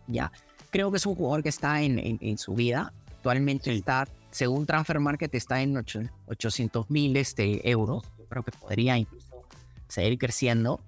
[0.08, 0.32] Ya,
[0.70, 2.94] creo que es un jugador que está en, en, su vida.
[3.18, 8.04] Actualmente está, según Transfer Market, está en 800 mil este, euros.
[8.30, 9.44] creo que podría incluso
[9.90, 10.80] seguir creciendo.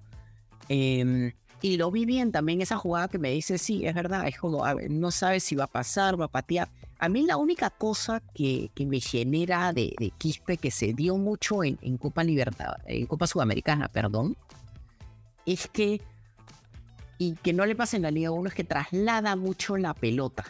[0.70, 4.38] Eh, y lo vi bien también esa jugada que me dice, sí, es verdad, es
[4.38, 6.70] como, no sabes si va a pasar, va a patear.
[6.98, 11.18] A mí la única cosa que, que me genera de, de, Quispe que se dio
[11.18, 14.36] mucho en, en, Copa Libertad, en Copa Sudamericana, perdón,
[15.46, 16.02] es que,
[17.20, 20.46] y que no le pasa en la Liga 1, es que traslada mucho la pelota.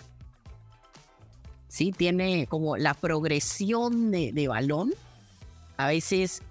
[1.67, 4.93] Sí, tiene como la progresión de, de balón,
[5.75, 6.41] a veces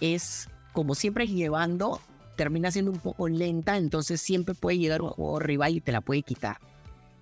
[0.00, 2.00] es como siempre llevando
[2.38, 6.00] termina siendo un poco lenta, entonces siempre puede llegar un juego rival y te la
[6.00, 6.58] puede quitar.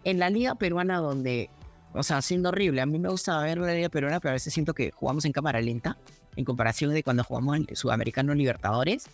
[0.04, 1.48] En la liga peruana donde,
[1.94, 4.52] o sea, siendo horrible, a mí me gusta ver la liga peruana, pero a veces
[4.52, 5.96] siento que jugamos en cámara lenta,
[6.36, 9.08] en comparación de cuando jugamos en Sudamericano Libertadores.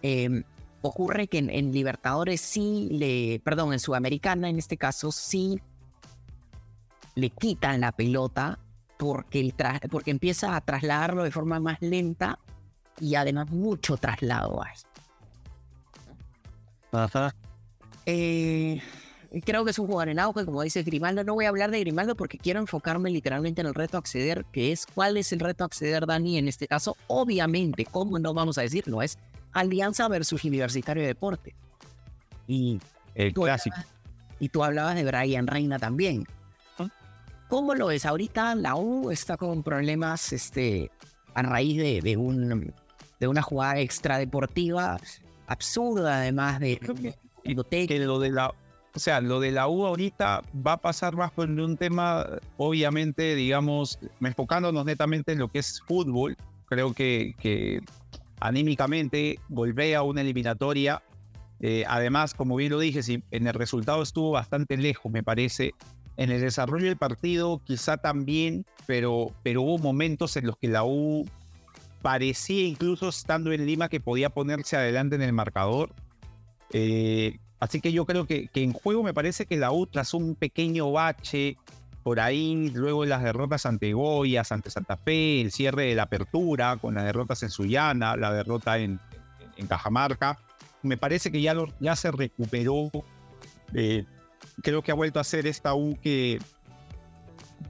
[0.00, 0.42] Em,
[0.80, 5.60] ocurre que en, Libertadores sí le, perdón, en Sudamericana en este caso sí
[7.14, 8.58] le quitan la pelota
[8.96, 9.54] porque, el
[9.90, 12.38] porque empieza a trasladarlo de forma más lenta
[12.98, 14.72] y además mucho traslado hay.
[18.06, 18.80] Eh,
[19.44, 21.24] creo que es un jugador en auge, como dice Grimaldo.
[21.24, 24.72] No voy a hablar de Grimaldo porque quiero enfocarme literalmente en el reto acceder, que
[24.72, 26.96] es cuál es el reto acceder, Dani, en este caso.
[27.06, 29.02] Obviamente, ¿cómo no vamos a decirlo?
[29.02, 29.18] Es
[29.52, 31.54] Alianza versus Universitario de Deporte.
[32.46, 32.80] Y
[33.14, 33.76] el clásico.
[34.40, 36.26] y tú hablabas de Brian Reina también.
[37.48, 38.06] ¿Cómo lo ves?
[38.06, 40.88] Ahorita la U está con problemas este,
[41.34, 42.72] a raíz de, de, un,
[43.18, 45.00] de una jugada extradeportiva
[45.50, 48.54] absurda, además de, que lo de la
[48.92, 53.36] o sea, lo de la U ahorita va a pasar más por un tema, obviamente,
[53.36, 56.36] digamos, enfocándonos netamente en lo que es fútbol.
[56.66, 57.80] Creo que, que
[58.40, 61.02] anímicamente volver a una eliminatoria.
[61.60, 65.72] Eh, además, como bien lo dije, si en el resultado estuvo bastante lejos, me parece.
[66.16, 70.84] En el desarrollo del partido, quizá también, pero, pero hubo momentos en los que la
[70.84, 71.26] U
[72.02, 75.94] parecía incluso estando en Lima que podía ponerse adelante en el marcador.
[76.72, 80.14] Eh, así que yo creo que, que, en juego me parece que la U tras
[80.14, 81.56] un pequeño bache
[82.02, 86.76] por ahí luego las derrotas ante Goyas, ante Santa Fe, el cierre de la apertura
[86.76, 89.00] con las derrotas en Sullana, la derrota en,
[89.68, 90.38] Cajamarca.
[90.82, 92.90] Me parece que ya, ya se recuperó.
[93.74, 94.06] Eh,
[94.62, 96.40] creo que ha vuelto a ser esta U que,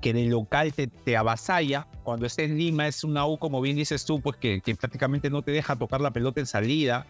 [0.01, 1.87] que en local te, te avasalla.
[2.03, 5.31] Cuando estés en Lima es una U, como bien dices tú, pues que, que prácticamente
[5.31, 7.07] no te deja tocar la pelota en salida.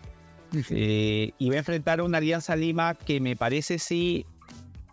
[0.70, 4.26] Eh, y va a enfrentar a una Alianza Lima que me parece sí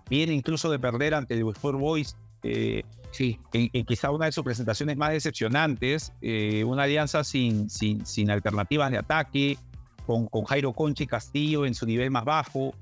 [0.09, 2.15] viene incluso de perder ante el Sport Boys.
[2.43, 3.39] Eh, sí.
[3.53, 8.91] En, quizá una de sus presentaciones más decepcionantes, eh, una alianza sin, sin, sin alternativas
[8.91, 9.57] de ataque,
[10.05, 12.73] con, con Jairo Conchi Castillo en su nivel más bajo,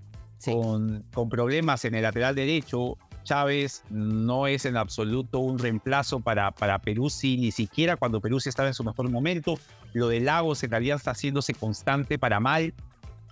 [0.43, 2.97] con, con problemas en el lateral derecho.
[3.25, 8.69] Chávez no es en absoluto un reemplazo para, para Peruzzi, ni siquiera cuando Peruzzi estaba
[8.69, 9.59] en su mejor momento.
[9.91, 12.73] Lo de Lagos en realidad está haciéndose constante para mal.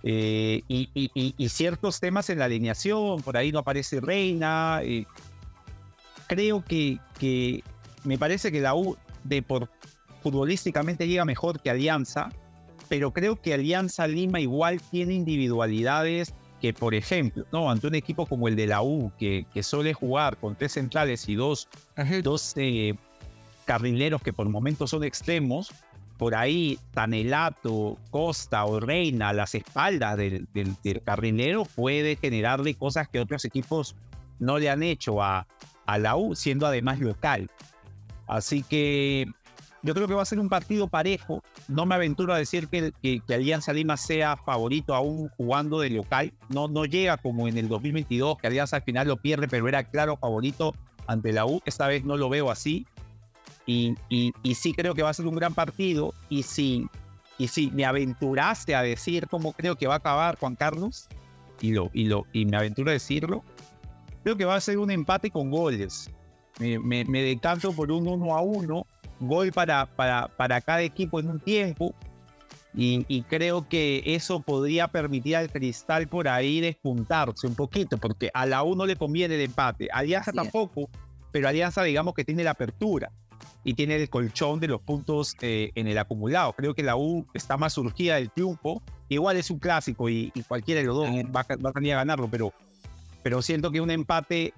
[0.02, 4.80] Eh, y, ciertos temas en la alineación, por ahí no aparece Reina.
[4.82, 5.06] Eh,
[6.26, 7.64] creo que, que,
[8.04, 9.70] me parece que la U de por,
[10.22, 12.28] futbolísticamente llega mejor que Alianza,
[12.88, 17.70] pero creo que Alianza Lima igual tiene individualidades que, por ejemplo, ¿no?
[17.70, 21.28] ante un equipo como el de la U, que, que suele jugar con tres centrales
[21.28, 21.68] y dos,
[22.22, 22.94] dos eh,
[23.66, 25.70] carrileros que por momentos son extremos,
[26.16, 33.08] por ahí Tanelato, Costa o Reina a las espaldas del, del, carrilero puede generarle cosas
[33.08, 33.94] que otros equipos
[34.38, 35.46] no le han hecho a,
[35.84, 37.50] a la U, siendo además local.
[38.26, 39.26] Así que
[39.84, 41.42] yo creo que va a ser un partido parejo.
[41.68, 46.32] No me aventuro a decir que, que, Alianza Lima sea favorito aún jugando de local.
[46.48, 49.84] No, no llega como en el 2022, que Alianza al final lo pierde, pero era
[49.84, 50.74] claro favorito
[51.06, 51.60] ante la U.
[51.66, 52.86] Esta vez no lo veo así.
[53.66, 56.14] Y, y, sí creo que va a ser un gran partido.
[56.30, 56.88] Y si,
[57.36, 61.08] y si me aventuraste a decir cómo creo que va a acabar Juan Carlos,
[61.60, 63.44] y, lo, y, lo, y me aventuro a decirlo,
[64.22, 66.10] creo que va a ser un empate con goles.
[66.58, 68.86] Me, me, me decanto por un 1 a 1,
[69.20, 71.94] gol para, para, para cada equipo en un tiempo.
[72.76, 78.30] Y, y, creo que eso podría permitir al Cristal por ahí despuntarse un poquito, porque
[78.34, 80.90] a la U no le conviene el empate, Alianza tampoco,
[81.30, 83.12] pero Alianza digamos que tiene la apertura
[83.64, 86.52] y tiene el colchón de los puntos eh, en el acumulado.
[86.52, 88.82] Creo que la U está más surgida del triunfo.
[89.08, 92.28] Igual es un clásico y, cualquiera de los dos va, va, a tener a ganarlo,
[92.30, 92.52] pero,
[93.22, 94.52] pero siento que un empate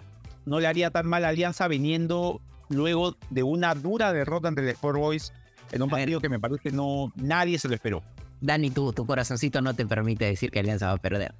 [0.45, 4.69] no le haría tan mal a Alianza viniendo luego de una dura derrota ante el
[4.69, 5.33] Sport Boys
[5.73, 8.03] en un partido que me parece que no, nadie se lo esperó.
[8.41, 11.35] Dani, tú, tu corazoncito no te permite decir que Alianza va a perder.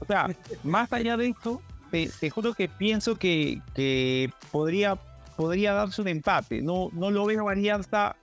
[0.00, 0.28] o sea,
[0.64, 4.98] más allá de esto, te, te juro que pienso que, que podría
[5.38, 6.60] podría darse un empate.
[6.62, 8.16] No, no lo veo Alianza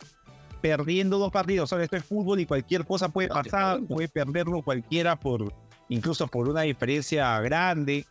[0.59, 1.71] perdiendo dos partidos.
[1.71, 3.79] Ahora, esto es fútbol y cualquier cosa puede pasar.
[3.83, 5.53] Puede perderlo cualquiera por
[5.87, 8.05] incluso por una diferencia grande.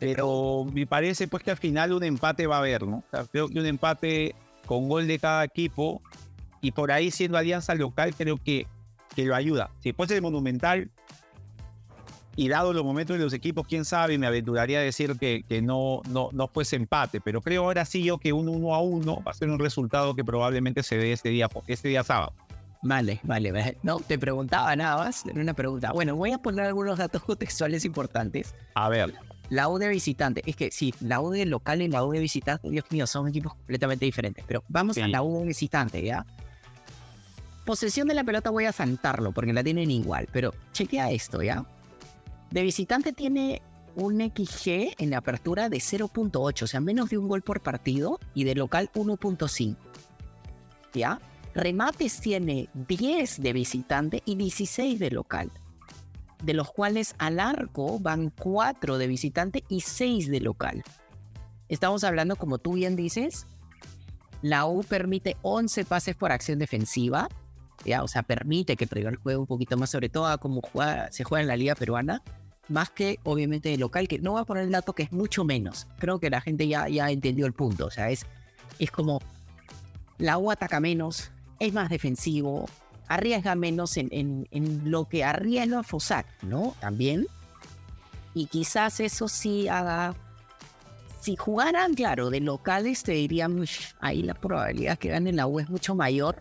[0.00, 3.04] Pero me parece pues que al final un empate va a haber, ¿no?
[3.30, 4.34] creo que un empate
[4.66, 6.02] con gol de cada equipo
[6.62, 8.66] y por ahí siendo alianza local creo que,
[9.14, 9.70] que lo ayuda.
[9.80, 10.90] Si fuese el Monumental,
[12.36, 15.60] y dado los momentos de los equipos, quién sabe, me aventuraría a decir que, que
[15.60, 19.22] no, no, no fuese empate, pero creo ahora sí yo que un 1 a 1
[19.26, 22.32] va a ser un resultado que probablemente se dé este día, este día sábado.
[22.82, 23.76] Vale, vale, vale.
[23.82, 25.92] No, te preguntaba nada más, una pregunta.
[25.92, 28.54] Bueno, voy a poner algunos datos contextuales importantes.
[28.74, 29.12] A ver.
[29.50, 32.20] La U de visitante, es que sí, la U de local y la U de
[32.20, 36.24] visitante, Dios mío, son equipos completamente diferentes, pero vamos a la U de visitante, ¿ya?
[37.66, 41.64] Posesión de la pelota voy a saltarlo porque la tienen igual, pero chequea esto, ¿ya?
[42.50, 43.60] De visitante tiene
[43.96, 48.18] un XG en la apertura de 0.8, o sea, menos de un gol por partido,
[48.34, 49.76] y de local 1.5.
[50.94, 51.20] ¿Ya?
[51.54, 55.50] Remates tiene 10 de visitante y 16 de local,
[56.42, 60.82] de los cuales al arco van 4 de visitante y 6 de local.
[61.68, 63.46] Estamos hablando, como tú bien dices,
[64.42, 67.28] la U permite 11 pases por acción defensiva,
[67.84, 68.02] ¿ya?
[68.02, 70.62] o sea, permite que el rival juegue un poquito más, sobre todo como
[71.10, 72.22] se juega en la liga peruana,
[72.68, 75.44] más que obviamente el local, que no voy a poner el dato que es mucho
[75.44, 75.86] menos.
[75.98, 77.86] Creo que la gente ya, ya entendió el punto.
[77.86, 78.24] O sea, es,
[78.78, 79.20] es como
[80.18, 82.66] la U ataca menos, es más defensivo,
[83.10, 86.76] arriesga menos en, en, lo que arriesga Fosac, ¿no?
[86.78, 87.26] También.
[88.34, 90.14] Y quizás eso sí haga.
[91.20, 93.64] Si jugaran, claro, de locales, te dirían,
[93.98, 96.40] ahí la probabilidad que ganen la U es mucho mayor.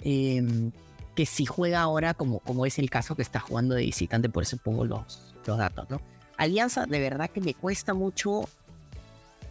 [0.00, 0.72] Em,
[1.14, 4.42] que si juega ahora, como, como es el caso que está jugando de visitante, por
[4.42, 6.00] eso pongo los, los datos, ¿no?
[6.38, 8.48] Alianza, de verdad que me cuesta mucho.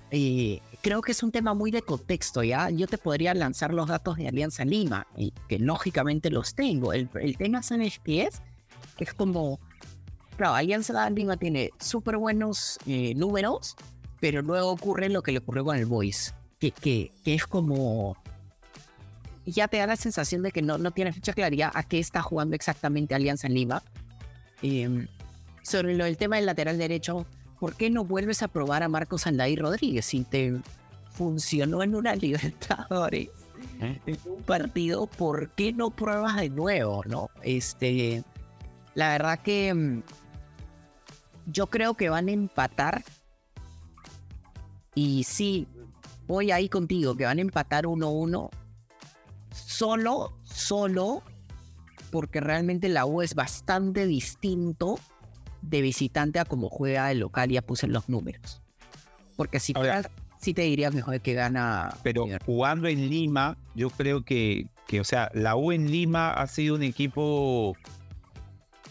[0.09, 2.69] Eh, creo que es un tema muy de contexto, ¿ya?
[2.69, 6.93] Yo te podría lanzar los datos de Alianza Lima, y que lógicamente los tengo.
[6.93, 8.41] El, el tema son pies,
[8.97, 9.59] que es como.
[10.37, 13.75] Claro, Alianza Lima tiene súper buenos eh, números,
[14.19, 18.17] pero luego ocurre lo que le ocurrió con el Boys, que, que, que es como...
[19.45, 22.21] Ya te da la sensación de que no, no tiene mucha claridad a qué está
[22.21, 23.83] jugando exactamente Alianza Lima.
[24.61, 25.07] Em,
[25.61, 27.25] sobre lo del tema del lateral derecho,
[27.63, 30.53] ¿por qué no vuelves a probar a Marcos Andaí Rodríguez si te
[31.13, 33.29] funcionó en una Libertadores?
[33.79, 34.01] ¿Eh?
[34.05, 37.29] En un partido, ¿por qué no pruebas de nuevo, no?
[37.41, 38.21] Este,
[38.95, 40.03] la verdad que mm,
[41.45, 43.01] yo creo que van a empatar.
[44.93, 45.65] Y sí,
[46.27, 48.49] voy ahí contigo, que van a empatar 1-1.
[49.53, 51.23] Solo, solo,
[52.11, 54.99] porque realmente la U es bastante distinto
[55.63, 58.61] de visitante a como juega el local, ya puse los números.
[59.35, 60.09] Porque si fuera,
[60.39, 61.95] sí te diría mejor que gana.
[62.03, 66.47] Pero jugando en Lima, yo creo que, que, o sea, la U en Lima ha
[66.47, 67.75] sido un equipo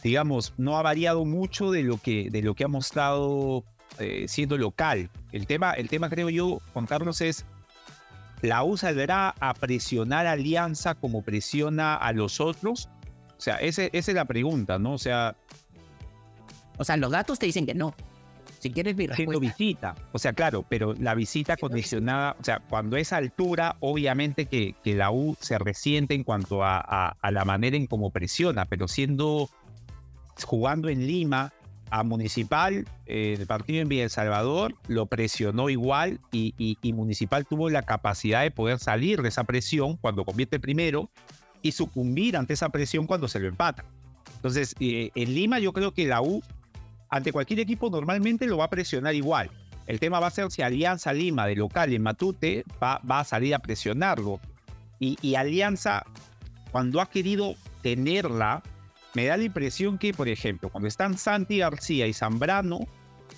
[0.03, 3.65] digamos, no ha variado mucho de lo que, de lo que ha mostrado
[3.99, 5.11] eh, siendo local.
[5.31, 7.45] El tema, el tema, creo yo, Juan Carlos, es
[8.41, 12.89] la U saldrá a presionar a Alianza como presiona a los otros.
[13.39, 14.95] O sea, esa es la pregunta, ¿no?
[14.95, 15.37] O sea.
[16.79, 17.95] O sea, los datos te dicen que no.
[18.59, 19.41] Si quieres mi respuesta.
[19.41, 19.95] visita.
[20.13, 24.95] O sea, claro, pero la visita condicionada, o sea, cuando es altura, obviamente que, que
[24.95, 29.49] la U se resiente en cuanto a, a la manera en cómo presiona, pero siendo
[30.45, 31.53] jugando en Lima
[31.91, 37.69] a Municipal, eh, el partido en Villa El Salvador, lo presionó igual y, Municipal tuvo
[37.69, 41.11] la capacidad de poder salir de esa presión cuando convierte primero
[41.61, 43.85] y sucumbir ante esa presión cuando se lo empata.
[44.37, 46.43] Entonces, eh, en Lima yo creo que la U,
[47.13, 49.51] ante cualquier equipo, normalmente lo va a presionar igual.
[49.87, 53.25] El tema va a ser si Alianza Lima de local en Matute va, va a
[53.25, 54.41] salir a presionarlo.
[54.99, 56.05] Y, y Alianza,
[56.71, 58.63] cuando ha querido tenerla,
[59.13, 62.81] me da la impresión que, por ejemplo, cuando están Santi García y Zambrano,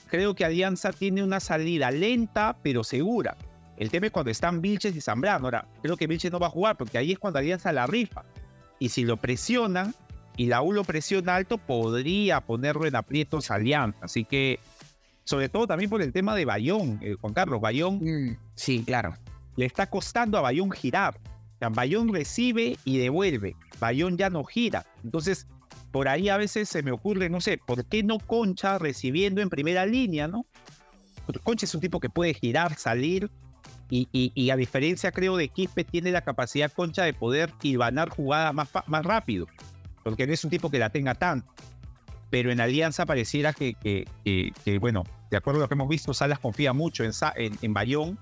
[0.09, 3.37] creo que Alianza tiene una salida lenta pero segura.
[3.77, 5.47] El tema es cuando están Vilches y Zambrano.
[5.47, 8.23] Ahora, creo que Vilches no va a jugar porque ahí es cuando Alianza la rifa.
[8.79, 9.97] Y si lo presionan
[10.37, 13.99] y la U lo presiona alto, podría ponerlo en aprietos a Alianza.
[14.03, 14.59] Así que,
[15.25, 17.61] sobre todo también por el tema de Bayón, eh, Juan Carlos.
[17.61, 18.01] Bayón.
[18.03, 19.15] Mm, sí, claro.
[19.57, 21.19] Le está costando a Bayón girar.
[21.61, 23.57] O Bayón recibe y devuelve.
[23.79, 24.85] Bayón ya no gira.
[25.03, 25.47] Entonces,
[25.93, 29.49] por ahí a veces se me ocurre, no sé, ¿por qué no Concha recibiendo en
[29.49, 30.45] primera línea, no?
[31.43, 33.31] Concha es un tipo que puede girar, salir,
[33.89, 38.69] y, a diferencia, creo, de Quispe, tiene la capacidad Concha de poder ganar jugadas más,
[38.87, 39.47] más rápido,
[40.05, 41.53] porque no es un tipo que la tenga tanto.
[42.31, 46.39] Pero en Alianza pareciera que, que, bueno, de acuerdo a lo que hemos visto, Salas
[46.39, 48.19] confía mucho en, en, en Bayón,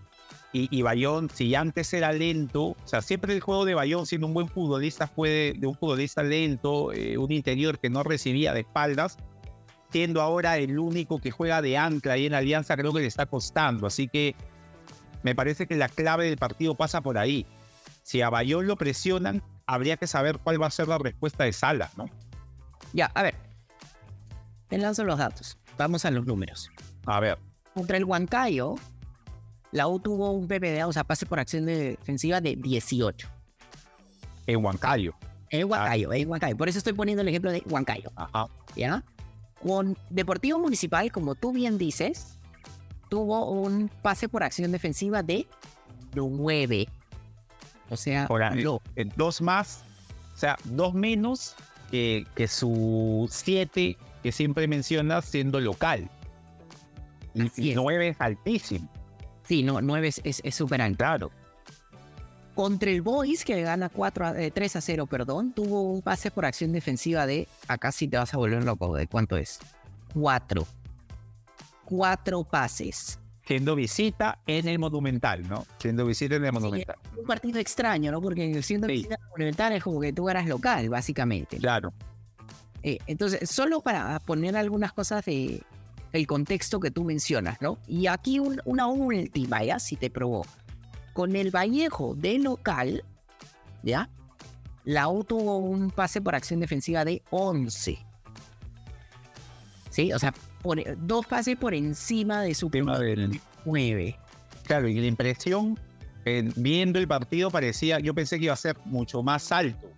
[0.55, 4.35] y, Bayón, si antes era lento, o sea, siempre el juego de Bayón, siendo un
[4.35, 9.17] buen futbolista, fue de, un futbolista lento, eh, un interior que no recibía de espaldas,
[9.91, 13.25] siendo ahora el único que juega de ancla y en Alianza, creo que le está
[13.25, 13.87] costando.
[13.87, 14.35] Así que
[15.23, 17.47] me parece que la clave del partido pasa por ahí.
[18.03, 21.53] Si a Bayón lo presionan, habría que saber cuál va a ser la respuesta de
[21.53, 22.07] Sala, ¿no?
[22.93, 23.35] Ya, a ver.
[24.69, 25.59] Te lanzo los datos.
[25.77, 26.71] Vamos a los números.
[27.07, 27.39] A ver.
[27.75, 28.75] Contra el Huancayo,
[29.71, 33.29] la U tuvo un PPDA, o sea, pase por acción defensiva de 18.
[34.47, 35.15] En Huancayo.
[35.51, 36.57] En Huancayo, en Huancayo.
[36.57, 38.11] Por eso estoy poniendo el ejemplo de Huancayo.
[38.17, 38.47] Ajá.
[38.77, 39.05] ¿Ya?
[39.63, 42.39] Con Deportivo Municipal, como tú bien dices,
[43.09, 45.47] tuvo un pase por acción defensiva de
[46.15, 46.89] 9.
[47.93, 48.27] O sea,
[49.17, 49.85] dos más,
[50.35, 51.55] o sea, dos menos
[51.91, 56.09] que, que su 7 que siempre mencionas siendo local.
[57.57, 58.89] Y 9 es altísimo.
[59.47, 61.31] Sí, no, 9 es súper es, Claro.
[62.55, 66.73] Contra el Boys, que gana 4 3 a 0, perdón, tuvo un pase por acción
[66.73, 69.59] defensiva de, acá sí te vas a volver loco, ¿de cuánto es?
[70.15, 70.67] 4.
[71.87, 73.19] 4 pases.
[73.45, 75.67] Siendo visita en el Monumental, ¿no?
[75.79, 76.97] Siendo visita en el Monumental.
[77.17, 78.21] un partido extraño, ¿no?
[78.21, 81.59] Porque siendo visita en el Monumental es como que tú eras local, básicamente.
[81.59, 81.93] Claro.
[82.83, 85.63] Eh, entonces, solo para poner algunas cosas de,
[86.13, 87.79] el contexto que tú mencionas, ¿no?
[87.87, 89.79] Y aquí una última, ¿ya?
[89.79, 90.45] Si te probó.
[91.13, 93.05] Con el Vallejo de local,
[93.83, 94.09] ¿ya?
[94.85, 97.99] La U tuvo un pase por acción defensiva de 11.
[99.91, 100.13] ¿Sí?
[100.13, 100.35] O sea,
[100.99, 104.19] dos pases por encima de su tema del 9.
[104.65, 105.79] Claro, y la impresión,
[106.57, 109.91] viendo el partido, parecía, yo pensé que iba a ser mucho más alto.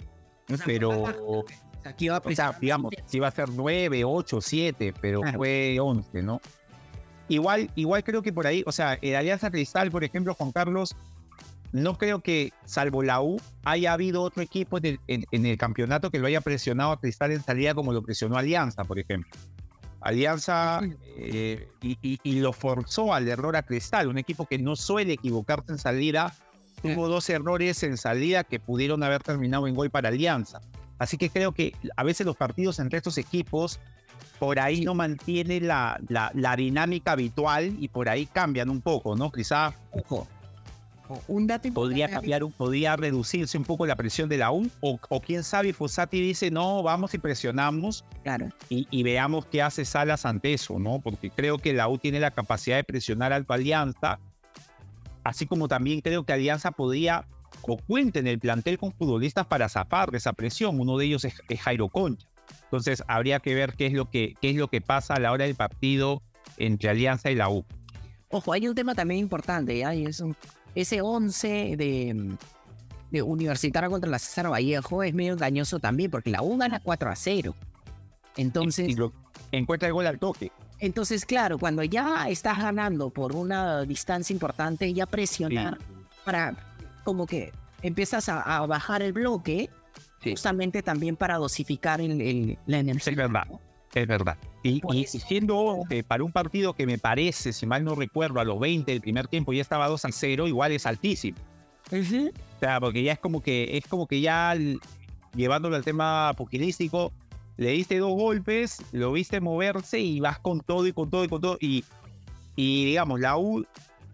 [0.64, 1.44] Pero
[1.84, 5.78] Aquí va a o sea, digamos, si iba a ser 9, 8, 7, pero fue
[5.78, 6.40] 11, ¿no?
[7.28, 10.96] Igual, igual creo que por ahí, o sea, el Alianza Cristal, por ejemplo, Juan Carlos,
[11.72, 16.26] no creo que, salvo la U, haya habido otro equipo en el, campeonato que lo
[16.26, 19.30] haya presionado a Cristal en salida como lo presionó Alianza, por ejemplo.
[20.04, 20.80] Alianza
[21.16, 25.78] eh, y, lo forzó al error a Cristal, un equipo que no suele equivocarse en
[25.78, 26.34] salida.
[26.82, 30.60] Tuvo dos errores en salida que pudieron haber terminado en gol para Alianza.
[30.98, 33.80] Así que creo que a veces los partidos entre estos equipos
[34.38, 39.32] por ahí no mantiene la, la, dinámica habitual y por ahí cambian un poco, ¿no?
[39.32, 40.28] Quizá Ojo,
[41.28, 45.42] un dato podría cambiar, podría reducirse un poco la presión de la U, o, quién
[45.42, 48.48] sabe, Fossati dice, no, vamos y presionamos claro.
[48.68, 51.00] y, veamos qué hace Salas ante eso, ¿no?
[51.00, 54.18] Porque creo que la U tiene la capacidad de presionar a Alianza,
[55.22, 57.26] así como también creo que Alianza podría
[57.62, 61.24] o cuente en el plantel con futbolistas para zafar de esa presión, uno de ellos
[61.24, 62.26] es, Jairo Concha.
[62.64, 65.32] Entonces habría que ver qué es lo que, qué es lo que pasa a la
[65.32, 66.22] hora del partido
[66.56, 67.64] entre Alianza y la U.
[68.28, 69.94] Ojo, hay un tema también importante, ¿ya?
[69.94, 70.36] es un
[70.74, 72.36] ese 11 de,
[73.10, 77.10] de Universitario contra la César Vallejo es medio engañoso también, porque la U gana 4
[77.10, 77.54] a 0.
[78.36, 78.96] Entonces.
[79.52, 80.50] encuentra el gol al toque.
[80.80, 85.78] Entonces, claro, cuando ya estás ganando por una distancia importante, ya presionar
[86.24, 86.56] para
[87.04, 87.52] como que
[87.82, 89.70] empiezas a, bajar el bloque,
[90.22, 93.12] justamente también para dosificar el, la energía.
[93.12, 93.46] Es verdad.
[93.94, 94.36] Es verdad.
[94.64, 98.58] Y, siendo eh, para un partido que me parece, si mal no recuerdo, a los
[98.58, 101.38] 20 del primer tiempo ya estaba 2 a 0, igual es altísimo.
[101.92, 104.56] O sea, porque ya es como que, es como que ya
[105.36, 107.12] llevándolo al tema pugilístico,
[107.56, 111.28] le diste dos golpes, lo viste moverse y vas con todo y con todo y
[111.28, 111.56] con todo.
[111.60, 111.84] Y,
[112.56, 113.64] y digamos, la U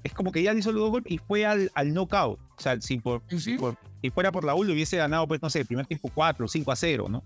[0.04, 2.38] es como que ya hizo los dos golpes y fue al, al knockout.
[2.38, 3.22] O sea, si, por,
[4.00, 6.48] si fuera por la U, le hubiese ganado, pues no sé, el primer tiempo 4,
[6.48, 7.22] 5 a 0, ¿no?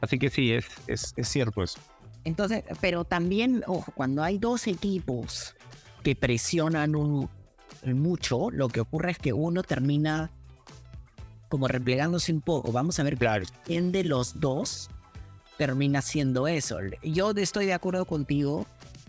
[0.00, 1.78] Así que sí, es, es, es cierto eso.
[2.24, 5.54] Entonces, pero también, ojo, cuando hay dos equipos
[6.02, 7.28] que presionan un,
[7.84, 10.30] mucho, lo que ocurre es que uno termina
[11.48, 12.72] como replegándose un poco.
[12.72, 13.44] Vamos a ver claro.
[13.64, 14.90] quién de los dos
[15.58, 16.78] termina haciendo eso.
[17.02, 18.66] Yo estoy de acuerdo contigo.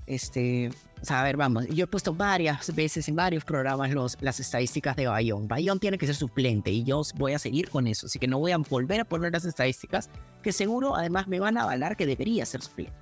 [0.07, 0.71] Este,
[1.09, 5.07] a ver, vamos, yo he puesto varias veces en varios programas los, las estadísticas de
[5.07, 5.47] Bayón.
[5.47, 8.39] Bayón tiene que ser suplente y yo voy a seguir con eso, así que no
[8.39, 10.09] voy a volver a poner las estadísticas
[10.41, 12.93] que seguro además me van a avalar que debería ser suplente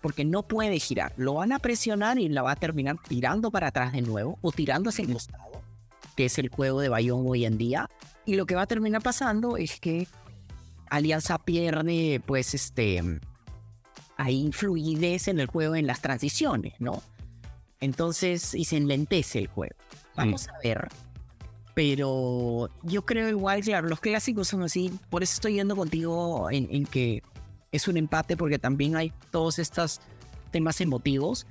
[0.00, 1.12] porque no puede girar.
[1.16, 4.52] Lo van a presionar y la va a terminar tirando para atrás de nuevo o
[4.52, 5.62] tirando hacia el costado,
[6.16, 7.88] que es el juego de Bayón hoy en día.
[8.24, 10.06] Y lo que va a terminar pasando es que
[10.88, 13.02] Alianza pierde, pues, este,
[14.16, 17.02] hay fluidez en el juego en las transiciones, ¿no?
[17.80, 19.74] Entonces, y se enlentece el juego.
[20.16, 20.88] Vamos a ver.
[21.74, 24.92] Pero yo creo igual, claro, los clásicos son así.
[25.08, 27.22] Por eso estoy yendo contigo en, en que
[27.72, 30.00] es un empate porque también hay todos estos
[30.50, 31.46] temas emotivos.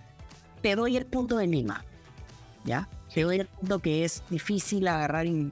[0.61, 1.83] Te doy el punto de Lima,
[2.65, 2.89] ¿ya?
[3.13, 5.49] Te doy el punto que es difícil agarrar y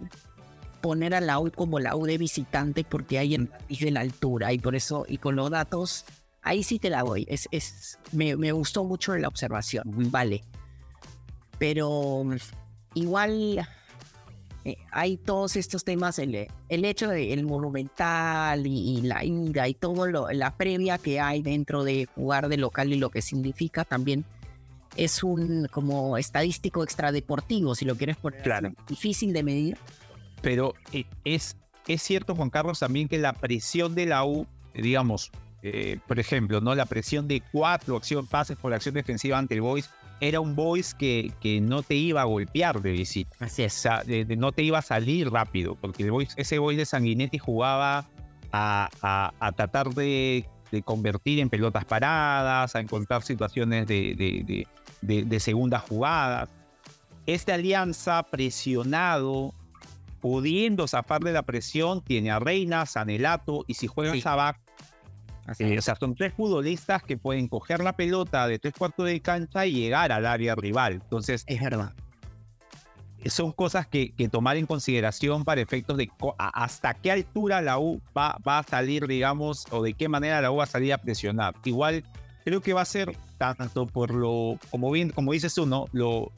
[0.82, 4.54] poner a la U como la U de visitante porque hay en de la altura
[4.54, 6.06] y por eso, y con los datos,
[6.42, 7.26] ahí sí te la doy.
[7.30, 10.44] Es, es, me, me gustó mucho la observación, vale.
[11.58, 12.24] Pero
[12.94, 13.68] igual
[14.68, 20.08] eh, hay todos estos temas, el, el hecho del monumental y, la ida y todo
[20.08, 24.26] lo, la previa que hay dentro de jugar de local y lo que significa también
[24.98, 28.74] es un como estadístico extradeportivo, si lo quieres poner claro.
[28.90, 29.78] difícil de medir.
[30.42, 31.56] Pero eh, es,
[31.88, 35.32] es cierto, Juan Carlos, también que la presión de la U, digamos,
[35.62, 36.76] eh, por ejemplo, ¿no?
[36.76, 39.90] la presión de cuatro acción, pases por acción defensiva ante el Boys
[40.20, 43.36] era un voice que, que no te iba a golpear de visita.
[43.40, 43.78] Así es.
[43.78, 44.04] O sea,
[44.38, 48.08] no te iba a salir rápido, porque el voice, ese voice de Sanguinetti jugaba
[48.52, 48.90] a,
[49.40, 54.66] a, tratar de, de, convertir en pelotas paradas, a encontrar situaciones de,
[55.02, 56.50] de, de segundas jugadas.
[57.26, 59.54] Esta alianza presionado,
[60.22, 64.22] pudiendo zafar de la presión, tiene a Reina, Sanelato, y si juega sí.
[65.56, 69.20] Sabac, o sea, son tres futbolistas que pueden coger la pelota de tres cuartos de
[69.22, 70.94] cancha y llegar al área rival.
[70.94, 71.94] Entonces, es verdad.
[73.26, 78.02] Son cosas que, que tomar en consideración para efectos de hasta qué altura la U
[78.18, 80.98] va, va a salir, digamos, o de qué manera la U va a salir a
[80.98, 81.56] presionar.
[81.66, 82.04] Igual,
[82.46, 85.86] creo que va a ser tanto por lo, como bien, como dices tú, ¿no?
[85.92, 86.32] Lo,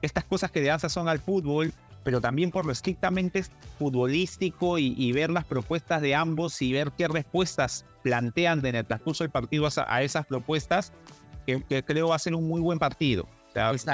[0.00, 1.72] estas cosas que de son al fútbol,
[2.04, 3.44] pero también por lo estrictamente
[3.78, 9.24] futbolístico y, ver las propuestas de ambos y ver qué respuestas plantean en el transcurso
[9.24, 10.92] del partido a, esas propuestas,
[11.46, 13.28] que, creo va a ser un muy buen partido.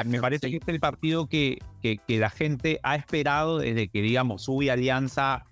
[0.07, 4.03] me parece que este es el partido que, que, la gente ha esperado desde que,
[4.03, 5.45] digamos, UBI Alianza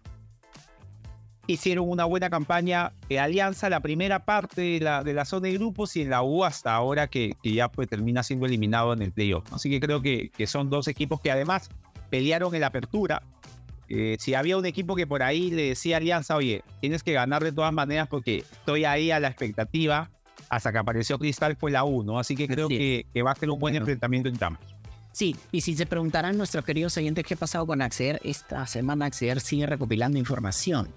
[1.49, 5.95] hicieron una buena campaña Alianza la primera parte de la, de la zona de grupos
[5.97, 9.13] y en la U hasta ahora que, que ya pues termina siendo eliminado en el
[9.13, 9.45] playoff.
[9.53, 11.71] Así que creo que, que son dos equipos que además
[12.17, 13.23] pelearon en la apertura.
[13.89, 17.13] Eh, si había un equipo que por ahí le decía a Alianza, oye, tienes que
[17.13, 20.11] ganar de todas maneras porque estoy ahí a la expectativa,
[20.49, 23.59] hasta que apareció Cristal fue la 1, así que creo que, va a ser un
[23.59, 24.65] buen enfrentamiento en ambos.
[25.13, 29.07] Sí, y si se preguntarán nuestros queridos oyentes qué ha pasado con Acceder, esta semana
[29.07, 30.89] Acceder sigue recopilando información,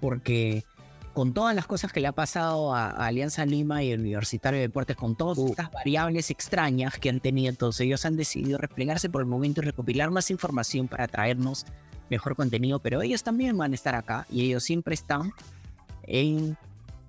[0.00, 0.64] porque
[1.12, 4.68] con todas las cosas que le ha pasado a, Alianza Lima y el Universitario de
[4.68, 9.20] Deportes, con todas estas variables extrañas que han tenido, entonces ellos han decidido replegarse por
[9.20, 11.66] el momento y recopilar más información para traernos
[12.10, 15.32] mejor contenido, pero ellos también van a estar acá y ellos siempre están
[16.04, 16.56] en,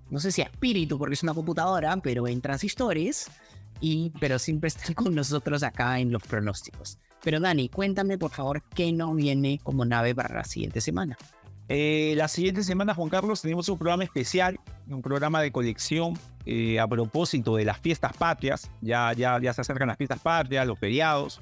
[0.09, 3.27] no sé si espíritu porque es una computadora, pero en transistores,
[3.79, 6.97] y, pero siempre están con nosotros acá en los pronósticos.
[7.23, 11.17] Pero Dani, cuéntame por favor qué nos viene como nave para la siguiente semana.
[11.69, 16.79] Eh, la siguiente semana, Juan Carlos, tenemos un programa especial, un programa de colección eh,
[16.79, 18.69] a propósito de las fiestas patrias.
[18.81, 21.41] Ya, ya, ya se acercan las fiestas patrias, los feriados.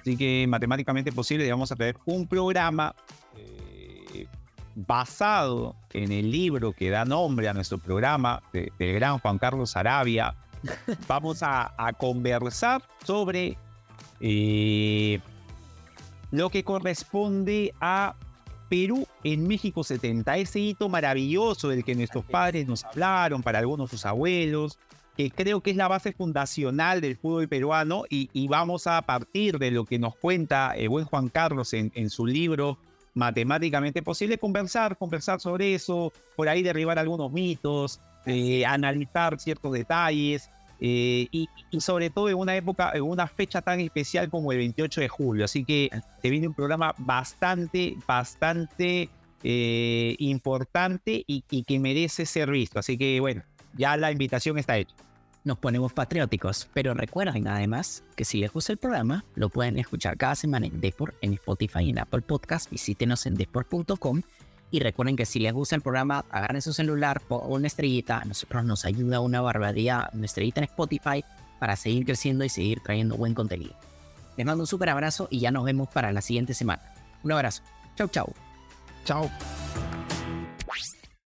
[0.00, 2.94] Así que matemáticamente posible, vamos a tener un programa
[3.36, 4.26] eh,
[4.74, 10.34] basado en el libro que da nombre a nuestro programa del gran Juan Carlos Arabia.
[11.08, 13.56] Vamos a, conversar sobre
[16.30, 18.14] lo que corresponde a
[18.72, 23.90] Perú en México 70, ese hito maravilloso del que nuestros padres nos hablaron, para algunos
[23.90, 24.78] sus abuelos,
[25.14, 29.72] que creo que es la base fundacional del fútbol peruano y, vamos a partir de
[29.72, 32.78] lo que nos cuenta el buen Juan Carlos en, su libro
[33.12, 40.48] Matemáticamente Posible, conversar, conversar sobre eso, por ahí derribar algunos mitos, eh, analizar ciertos detalles
[40.84, 45.00] eh, y, sobre todo en una época, en una fecha tan especial como el 28
[45.00, 45.44] de julio.
[45.44, 45.88] Así que
[46.20, 49.08] te viene un programa bastante, bastante
[49.44, 52.80] eh, importante y que merece ser visto.
[52.80, 54.96] Así que bueno, ya la invitación está hecha.
[55.44, 60.16] Nos ponemos patrióticos, pero recuerden además que si les gusta el programa, lo pueden escuchar
[60.16, 62.68] cada semana en Deport, en Spotify y en Apple Podcast.
[62.70, 64.22] Visítenos en deport.com
[64.72, 68.24] y recuerden que si les gusta el programa, agarren su celular, pongan una estrellita.
[68.24, 71.22] Nosotros nos ayuda una barbaridad, una estrellita en Spotify
[71.60, 73.74] para seguir creciendo y seguir trayendo buen contenido.
[74.36, 76.82] Les mando un súper abrazo y ya nos vemos para la siguiente semana.
[77.22, 77.62] Un abrazo.
[77.96, 78.32] Chau, chau.
[79.04, 79.30] Chao.